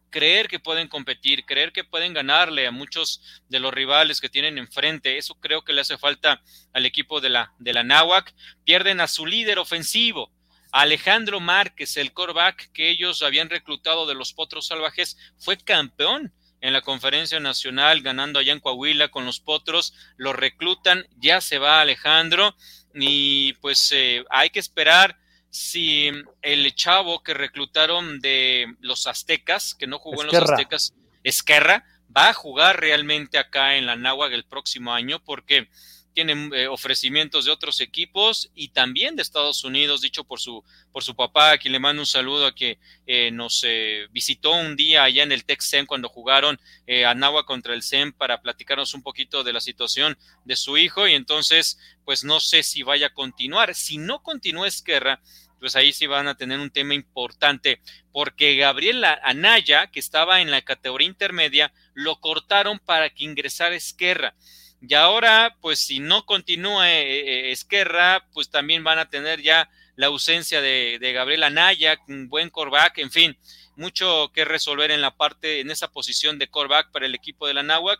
[0.09, 4.57] creer que pueden competir, creer que pueden ganarle a muchos de los rivales que tienen
[4.57, 5.17] enfrente.
[5.17, 8.33] Eso creo que le hace falta al equipo de la, de la Náhuac.
[8.63, 10.31] Pierden a su líder ofensivo,
[10.71, 16.73] Alejandro Márquez, el coreback que ellos habían reclutado de los Potros Salvajes, fue campeón en
[16.73, 19.93] la conferencia nacional, ganando allá en Coahuila con los Potros.
[20.17, 22.55] Lo reclutan, ya se va Alejandro
[22.93, 25.17] y pues eh, hay que esperar
[25.49, 30.37] si el chavo que reclutaron de los aztecas, que no jugó Esquerra.
[30.37, 30.93] en los aztecas,
[31.23, 31.85] Esquerra,
[32.15, 35.69] va a jugar realmente acá en la Náhuac el próximo año, porque
[36.13, 41.03] tienen eh, ofrecimientos de otros equipos y también de Estados Unidos, dicho por su, por
[41.03, 44.75] su papá, a quien le mando un saludo a que eh, nos eh, visitó un
[44.75, 49.03] día allá en el Texen cuando jugaron eh, a contra el SEM para platicarnos un
[49.03, 53.13] poquito de la situación de su hijo y entonces, pues no sé si vaya a
[53.13, 53.75] continuar.
[53.75, 55.21] Si no continúa Esquerra,
[55.59, 57.81] pues ahí sí van a tener un tema importante,
[58.11, 64.35] porque Gabriel Anaya, que estaba en la categoría intermedia, lo cortaron para que ingresara Esquerra.
[64.81, 69.69] Y ahora, pues si no continúa eh, eh, Esquerra, pues también van a tener ya
[69.95, 73.37] la ausencia de, de Gabriel Anaya, un buen coreback, en fin,
[73.75, 77.53] mucho que resolver en la parte, en esa posición de coreback para el equipo de
[77.53, 77.99] la Náhuac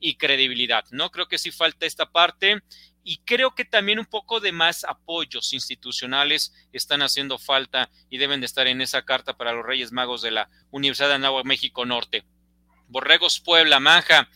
[0.00, 1.10] y credibilidad, ¿no?
[1.10, 2.62] Creo que sí falta esta parte
[3.04, 8.40] y creo que también un poco de más apoyos institucionales están haciendo falta y deben
[8.40, 11.86] de estar en esa carta para los Reyes Magos de la Universidad de Anáhuac México
[11.86, 12.24] Norte.
[12.86, 14.28] Borregos Puebla, Manja,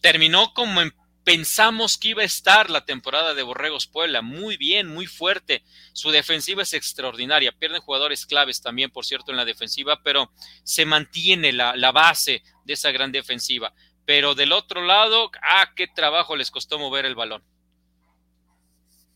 [0.00, 0.80] terminó como
[1.28, 5.62] pensamos que iba a estar la temporada de Borregos Puebla, muy bien, muy fuerte.
[5.92, 10.30] Su defensiva es extraordinaria, pierden jugadores claves también, por cierto, en la defensiva, pero
[10.62, 13.74] se mantiene la, la base de esa gran defensiva.
[14.06, 17.42] Pero del otro lado, ah, qué trabajo les costó mover el balón.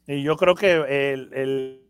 [0.06, 0.72] Y yo creo que
[1.14, 1.80] el,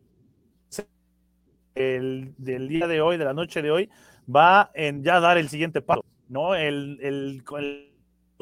[1.74, 3.90] el, del día de hoy, de la noche de hoy,
[4.32, 6.54] va en ya dar el siguiente paso, ¿no?
[6.54, 7.42] El, el,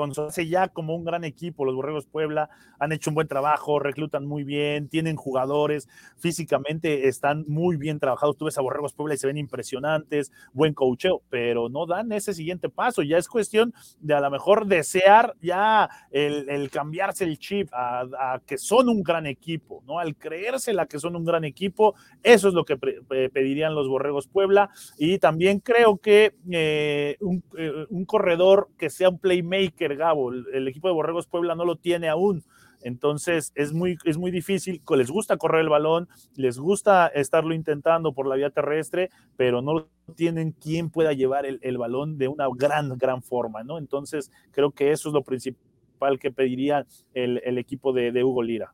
[0.04, 4.26] hace ya como un gran equipo, los Borregos Puebla han hecho un buen trabajo, reclutan
[4.26, 5.88] muy bien, tienen jugadores,
[6.18, 8.36] físicamente están muy bien trabajados.
[8.36, 12.34] Tú ves a Borregos Puebla y se ven impresionantes, buen coacheo, pero no dan ese
[12.34, 13.02] siguiente paso.
[13.02, 18.58] Ya es cuestión de a lo mejor desear ya el, cambiarse el chip a, que
[18.58, 19.98] son un gran equipo, ¿no?
[19.98, 24.70] Al creérsela que son un gran equipo, eso es lo que pedirían los Borregos Puebla.
[24.98, 27.18] Y también creo que eh,
[27.58, 30.32] eh, un corredor que sea un playmaker Gabo.
[30.32, 32.44] El, equipo de Borregos Puebla no lo tiene aún.
[32.82, 38.14] Entonces es muy, es muy difícil, les gusta correr el balón, les gusta estarlo intentando
[38.14, 42.96] por la vía terrestre, pero no tienen quien pueda llevar el, balón de una gran,
[42.96, 43.76] gran forma, ¿no?
[43.76, 48.72] Entonces creo que eso es lo principal que pediría el, equipo de, de, Hugo Lira.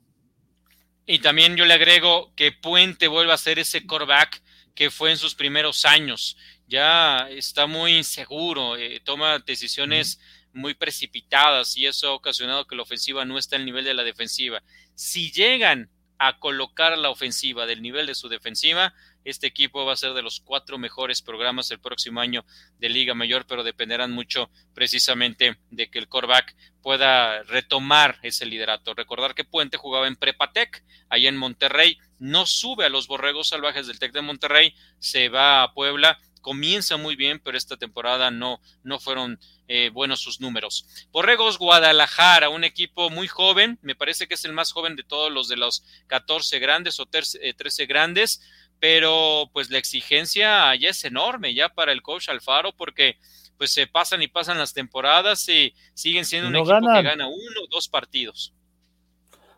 [1.05, 4.41] Y también yo le agrego que Puente vuelva a ser ese coreback
[4.77, 6.37] que fue en sus primeros años.
[6.69, 10.21] Ya está muy inseguro, eh, toma decisiones
[10.57, 14.03] muy precipitadas y eso ha ocasionado que la ofensiva no esté al nivel de la
[14.03, 14.63] defensiva.
[14.95, 18.95] Si llegan a colocar la ofensiva del nivel de su defensiva,
[19.25, 22.45] este equipo va a ser de los cuatro mejores programas el próximo año
[22.79, 28.95] de Liga Mayor, pero dependerán mucho precisamente de que el coreback pueda retomar ese liderato.
[28.95, 33.87] Recordar que Puente jugaba en Prepatec, allá en Monterrey, no sube a los borregos salvajes
[33.87, 38.61] del Tec de Monterrey, se va a Puebla comienza muy bien, pero esta temporada no,
[38.84, 40.86] no fueron eh, buenos sus números.
[41.11, 45.32] Borregos Guadalajara, un equipo muy joven, me parece que es el más joven de todos
[45.32, 48.40] los de los 14 grandes o 13 eh, grandes,
[48.78, 53.18] pero pues la exigencia ya es enorme ya para el coach Alfaro porque
[53.59, 57.61] pues se pasan y pasan las temporadas y siguen siendo un equipo que gana uno
[57.64, 58.55] o dos partidos.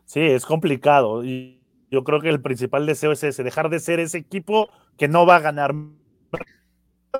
[0.07, 1.61] Sí, es complicado y
[1.91, 5.26] yo creo que el principal deseo es ese, dejar de ser ese equipo que no
[5.26, 5.74] va a ganar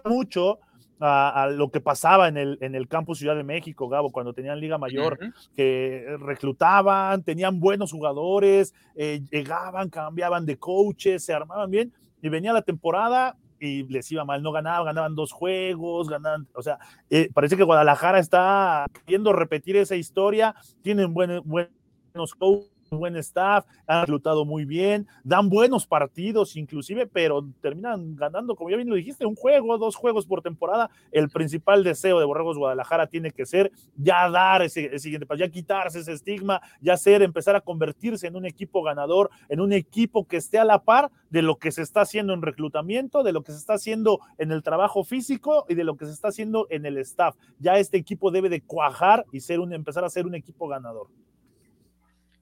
[0.05, 0.59] mucho
[1.01, 4.61] a, lo que pasaba en el, en el campus Ciudad de México, Gabo, cuando tenían
[4.61, 5.18] Liga Mayor,
[5.55, 12.53] que reclutaban, tenían buenos jugadores, eh, llegaban, cambiaban de coaches, se armaban bien, y venía
[12.53, 16.78] la temporada y les iba mal, no ganaban, ganaban dos juegos, ganaban, o sea,
[17.11, 24.03] eh, parece que Guadalajara está queriendo repetir esa historia, tienen buenos coaches buen staff, han
[24.03, 29.26] reclutado muy bien, dan buenos partidos inclusive, pero terminan ganando, como ya bien lo dijiste,
[29.26, 30.91] un juego, dos juegos por temporada.
[31.12, 35.49] El principal deseo de Borregos Guadalajara tiene que ser ya dar ese, siguiente paso, ya
[35.49, 40.26] quitarse ese estigma, ya ser, empezar a convertirse en un equipo ganador, en un equipo
[40.26, 43.43] que esté a la par de lo que se está haciendo en reclutamiento, de lo
[43.43, 46.66] que se está haciendo en el trabajo físico y de lo que se está haciendo
[46.70, 47.36] en el staff.
[47.59, 51.09] Ya este equipo debe de cuajar y ser un, empezar a ser un equipo ganador.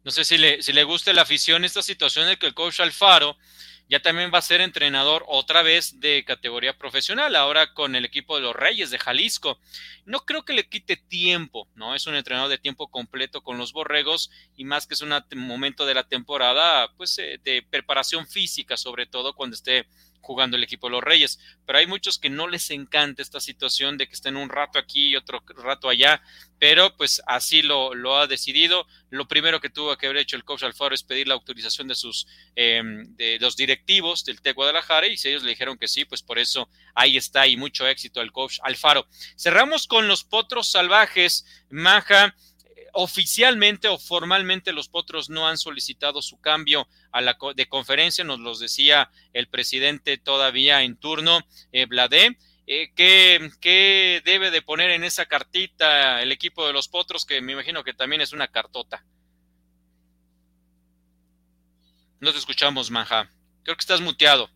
[0.06, 2.78] No sé si le, si le gusta la afición esta situación de que el coach
[2.78, 3.36] Alfaro
[3.88, 8.36] ya también va a ser entrenador otra vez de categoría profesional, ahora con el equipo
[8.36, 9.58] de los Reyes de Jalisco.
[10.04, 11.96] No creo que le quite tiempo, ¿no?
[11.96, 15.84] Es un entrenador de tiempo completo con los Borregos y más que es un momento
[15.84, 19.88] de la temporada, pues eh, de preparación física, sobre todo cuando esté
[20.26, 23.96] jugando el equipo de los Reyes, pero hay muchos que no les encanta esta situación
[23.96, 26.20] de que estén un rato aquí y otro rato allá,
[26.58, 28.86] pero pues así lo, ha decidido.
[29.10, 31.94] Lo primero que tuvo que haber hecho el coach Alfaro es pedir la autorización de
[31.94, 34.56] sus em, de los directivos del TEC
[35.10, 38.20] y si ellos le dijeron que sí, pues por eso ahí está y mucho éxito
[38.20, 39.06] el coach Alfaro.
[39.36, 42.34] Cerramos con los potros salvajes, Maja
[42.96, 48.40] oficialmente o formalmente los potros no han solicitado su cambio a la de conferencia, nos
[48.40, 51.40] los decía el presidente todavía en turno,
[51.72, 52.38] eh, Bladé.
[52.66, 57.24] Eh, ¿qué, debe de poner en esa cartita el equipo de los potros?
[57.24, 59.04] Que me imagino que también es una cartota.
[62.18, 63.30] No te escuchamos, Manja.
[63.62, 64.48] Creo que estás muteado.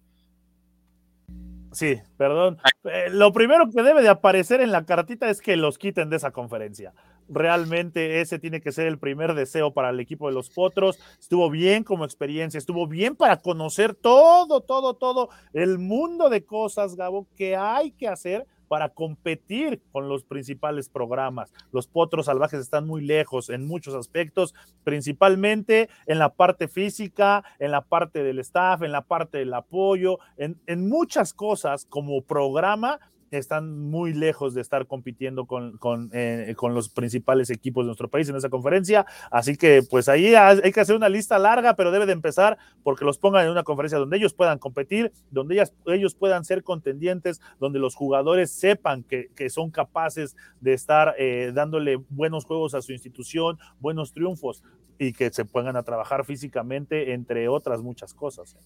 [1.73, 2.59] Sí, perdón.
[2.85, 6.17] Eh, lo primero que debe de aparecer en la cartita es que los quiten de
[6.17, 6.93] esa conferencia
[7.31, 10.99] realmente ese tiene que ser el primer deseo para el equipo de los Potros.
[11.19, 16.97] Estuvo bien como experiencia, estuvo bien para conocer todo, todo, todo el mundo de cosas,
[16.97, 21.53] Gabo, que hay que hacer para competir con los principales programas.
[21.73, 24.55] Los potros salvajes están muy lejos en muchos aspectos,
[24.85, 30.21] principalmente en la parte física, en la parte del staff, en la parte del apoyo,
[30.37, 33.01] en, en muchas cosas como programa
[33.31, 38.09] están muy lejos de estar compitiendo con, con, eh, con, los principales equipos de nuestro
[38.09, 39.07] país en esa conferencia.
[39.31, 43.05] Así que pues ahí hay que hacer una lista larga, pero debe de empezar porque
[43.05, 47.41] los pongan en una conferencia donde ellos puedan competir, donde ellas, ellos puedan ser contendientes,
[47.59, 52.83] donde los jugadores sepan que, que son capaces de estar eh, dándole buenos juegos a
[52.83, 54.63] su institución, buenos triunfos
[54.99, 58.57] y que se pongan a trabajar físicamente, entre otras muchas cosas.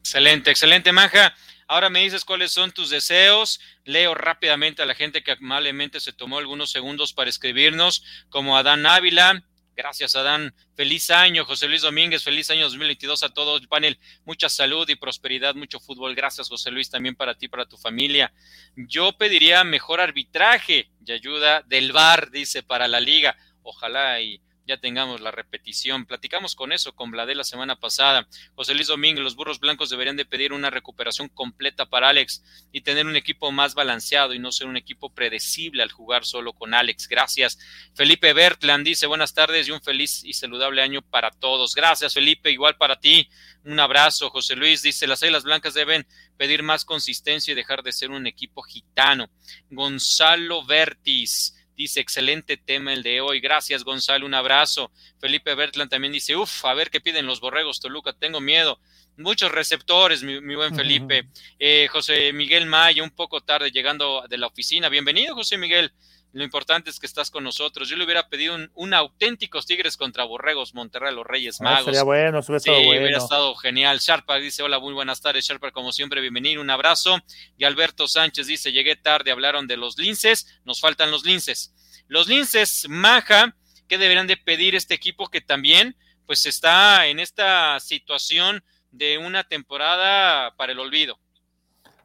[0.00, 1.34] Excelente, excelente, Manja.
[1.70, 3.60] Ahora me dices cuáles son tus deseos.
[3.84, 8.86] Leo rápidamente a la gente que amablemente se tomó algunos segundos para escribirnos, como Adán
[8.86, 9.44] Ávila.
[9.76, 10.52] Gracias, Adán.
[10.74, 12.24] Feliz año, José Luis Domínguez.
[12.24, 14.00] Feliz año 2022 a todo el panel.
[14.24, 16.16] Mucha salud y prosperidad, mucho fútbol.
[16.16, 18.32] Gracias, José Luis, también para ti, para tu familia.
[18.74, 23.36] Yo pediría mejor arbitraje y ayuda del VAR, dice, para la liga.
[23.62, 26.06] Ojalá y ya tengamos la repetición.
[26.06, 28.28] Platicamos con eso con Bladé la semana pasada.
[28.54, 32.42] José Luis Domínguez, los burros blancos deberían de pedir una recuperación completa para Alex
[32.72, 36.52] y tener un equipo más balanceado y no ser un equipo predecible al jugar solo
[36.52, 37.08] con Alex.
[37.08, 37.58] Gracias.
[37.94, 41.74] Felipe Bertland dice buenas tardes y un feliz y saludable año para todos.
[41.74, 42.50] Gracias, Felipe.
[42.50, 43.28] Igual para ti.
[43.64, 44.30] Un abrazo.
[44.30, 46.06] José Luis dice las Águilas Blancas deben
[46.36, 49.30] pedir más consistencia y dejar de ser un equipo gitano.
[49.68, 53.40] Gonzalo Vertis dice, excelente tema el de hoy.
[53.40, 54.90] Gracias, Gonzalo, un abrazo.
[55.18, 58.78] Felipe Bertland también dice, uff, a ver qué piden los borregos, Toluca, tengo miedo.
[59.16, 61.28] Muchos receptores, mi, buen Felipe.
[61.58, 64.88] Eh, José Miguel Maya, un poco tarde llegando de la oficina.
[64.88, 65.92] Bienvenido, José Miguel.
[66.32, 67.88] Lo importante es que estás con nosotros.
[67.88, 71.86] Yo le hubiera pedido un, auténticos Tigres contra Borregos, Monterrey, los Reyes ah, Magos.
[71.86, 73.98] sería bueno, sí, hubiera estado genial.
[73.98, 77.18] Sharpa dice, hola, muy buenas tardes, Sharpa, como siempre, bienvenido, un abrazo.
[77.58, 81.74] Y Alberto Sánchez dice, llegué tarde, hablaron de los linces, nos faltan los linces.
[82.06, 83.56] Los linces, Maja,
[83.88, 85.96] ¿qué deberían de pedir este equipo que también,
[86.26, 91.18] pues, está en esta situación de una temporada para el olvido?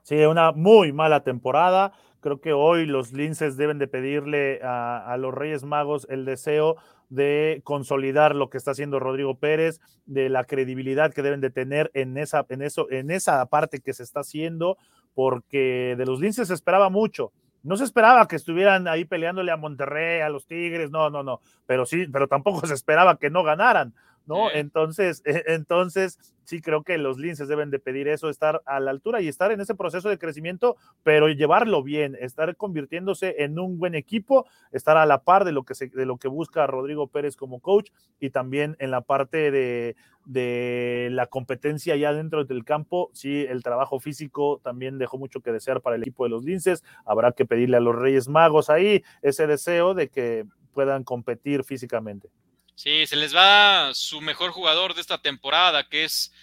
[0.04, 1.94] Sí, una muy mala temporada
[2.26, 6.76] Creo que hoy los linces deben de pedirle a, los Reyes Magos el deseo
[7.08, 11.92] de consolidar lo que está haciendo Rodrigo Pérez, de la credibilidad que deben de tener
[11.94, 14.80] en esa, en eso, en esa parte que se está haciendo,
[15.14, 17.32] porque de los linces se esperaba mucho.
[17.62, 21.42] No se esperaba que estuvieran ahí peleándole a Monterrey, a los Tigres, no, no, no,
[21.68, 23.94] pero sí, pero tampoco se esperaba que no ganaran.
[24.26, 24.52] ¿No?
[24.52, 28.92] Entonces, e, entonces, sí creo que los linces deben de pedir eso, estar a la
[28.92, 33.78] altura y estar en ese proceso de crecimiento, pero llevarlo bien, estar convirtiéndose en un
[33.78, 37.36] buen equipo, estar a la par de lo que, de lo que busca Rodrigo Pérez
[37.36, 39.96] como coach y también en la parte de,
[40.26, 45.52] de la competencia ya dentro del campo, sí, el trabajo físico también dejó mucho que
[45.52, 49.04] desear para el equipo de los linces, habrá que pedirle a los Reyes Magos ahí
[49.22, 52.30] ese deseo de que puedan competir físicamente.
[52.76, 56.34] Sí, se les va su mejor jugador de esta temporada, que es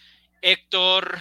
[0.41, 1.19] Héctor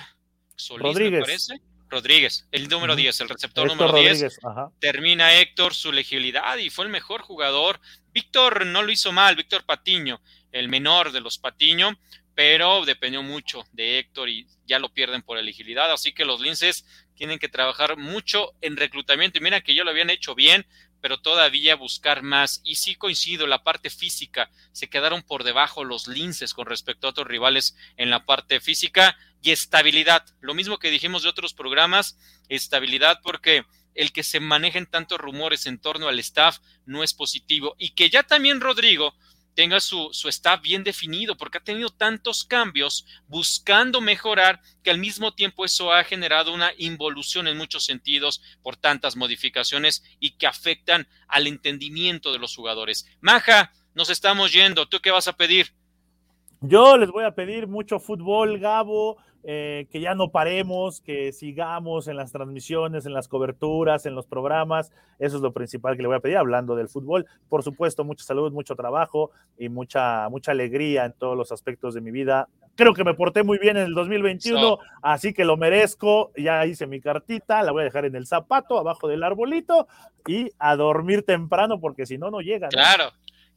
[0.55, 1.12] Solís, Rodríguez.
[1.12, 1.62] me parece.
[1.91, 4.39] Rodríguez, el número 10, el receptor número 10.
[4.80, 7.82] Termina Héctor su legibilidad y fue el mejor jugador.
[8.14, 10.22] Víctor no lo hizo mal, Víctor Patiño,
[10.53, 11.99] el menor de los Patiño,
[12.34, 15.91] pero dependió mucho de Héctor y ya lo pierden por elegibilidad.
[15.91, 19.38] Así que los linces tienen que trabajar mucho en reclutamiento.
[19.38, 20.66] Y mira que ya lo habían hecho bien,
[21.02, 22.62] pero todavía buscar más.
[22.64, 27.10] Y sí coincido, la parte física, se quedaron por debajo los linces con respecto a
[27.10, 30.26] otros rivales en la parte física y estabilidad.
[30.39, 35.66] Lo mismo que dijimos de otros programas, estabilidad porque el que se manejen tantos rumores
[35.66, 37.76] en torno al staff no es positivo.
[37.78, 39.16] Y que ya también Rodrigo
[39.56, 44.97] tenga su, su staff bien definido, porque ha tenido tantos cambios buscando mejorar que al
[44.97, 50.47] mismo tiempo eso ha generado una involución en muchos sentidos por tantas modificaciones y que
[50.47, 53.06] afectan al entendimiento de los jugadores.
[53.20, 54.88] Maja, nos estamos yendo.
[54.88, 55.74] ¿Tú qué vas a pedir?
[56.62, 62.07] Yo les voy a pedir mucho fútbol, Gabo, eh, que ya no paremos, que sigamos
[62.07, 64.91] en las transmisiones, en las coberturas, en los programas.
[65.18, 67.26] Eso es lo principal que le voy a pedir, hablando del fútbol.
[67.49, 72.01] Por supuesto, mucha salud, mucho trabajo y mucha, mucha alegría en todos los aspectos de
[72.01, 72.47] mi vida.
[72.76, 76.32] Creo que me porté muy bien en el 2021, así que lo merezco.
[76.38, 79.88] Ya hice mi cartita, la voy a dejar en el zapato, abajo del arbolito
[80.28, 82.70] y a dormir temprano, porque si no, no llega.
[82.70, 83.05] Claro.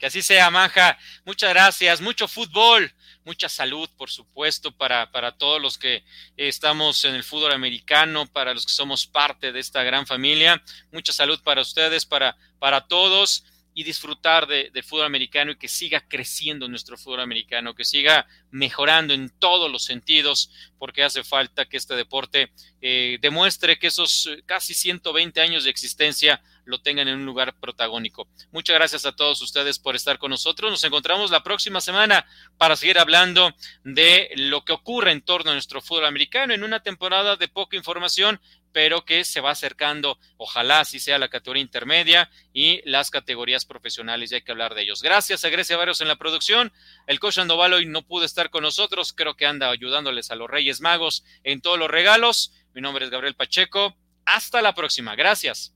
[0.05, 0.99] Así sea, Manja.
[1.25, 2.01] Muchas gracias.
[2.01, 2.93] Mucho fútbol,
[3.25, 6.05] mucha salud, por supuesto, para, para todos los que
[6.37, 10.63] estamos en el fútbol americano, para los que somos parte de esta gran familia.
[10.93, 13.45] Mucha salud para ustedes, para, para todos.
[13.77, 19.13] y disfrutar de, fútbol americano y que siga creciendo nuestro fútbol americano, que siga mejorando
[19.15, 20.49] en todos los sentidos,
[20.79, 25.71] porque hace falta que este deporte eh, demuestre que esos eh, casi 120 años de
[25.71, 28.29] existencia lo tengan en un lugar protagónico.
[28.53, 30.71] Muchas gracias a todos ustedes por estar con nosotros.
[30.71, 32.27] Nos encontramos la próxima semana
[32.59, 33.53] para seguir hablando
[33.85, 37.77] de lo que ocurre en torno a nuestro fútbol americano en una temporada de poca
[37.77, 38.41] información,
[38.73, 44.33] pero que se va acercando, ojalá si sea la categoría intermedia y las categorías profesionales,
[44.33, 45.01] y hay que hablar de ellos.
[45.01, 46.73] Gracias a Grecia Varios en la producción.
[47.07, 50.51] El coach Andoval hoy no pudo estar con nosotros, creo que anda ayudándoles a los
[50.51, 52.53] Reyes Magos en todos los regalos.
[52.75, 53.97] Mi nombre es Gabriel Pacheco.
[54.27, 55.15] Hasta la próxima.
[55.15, 55.75] Gracias.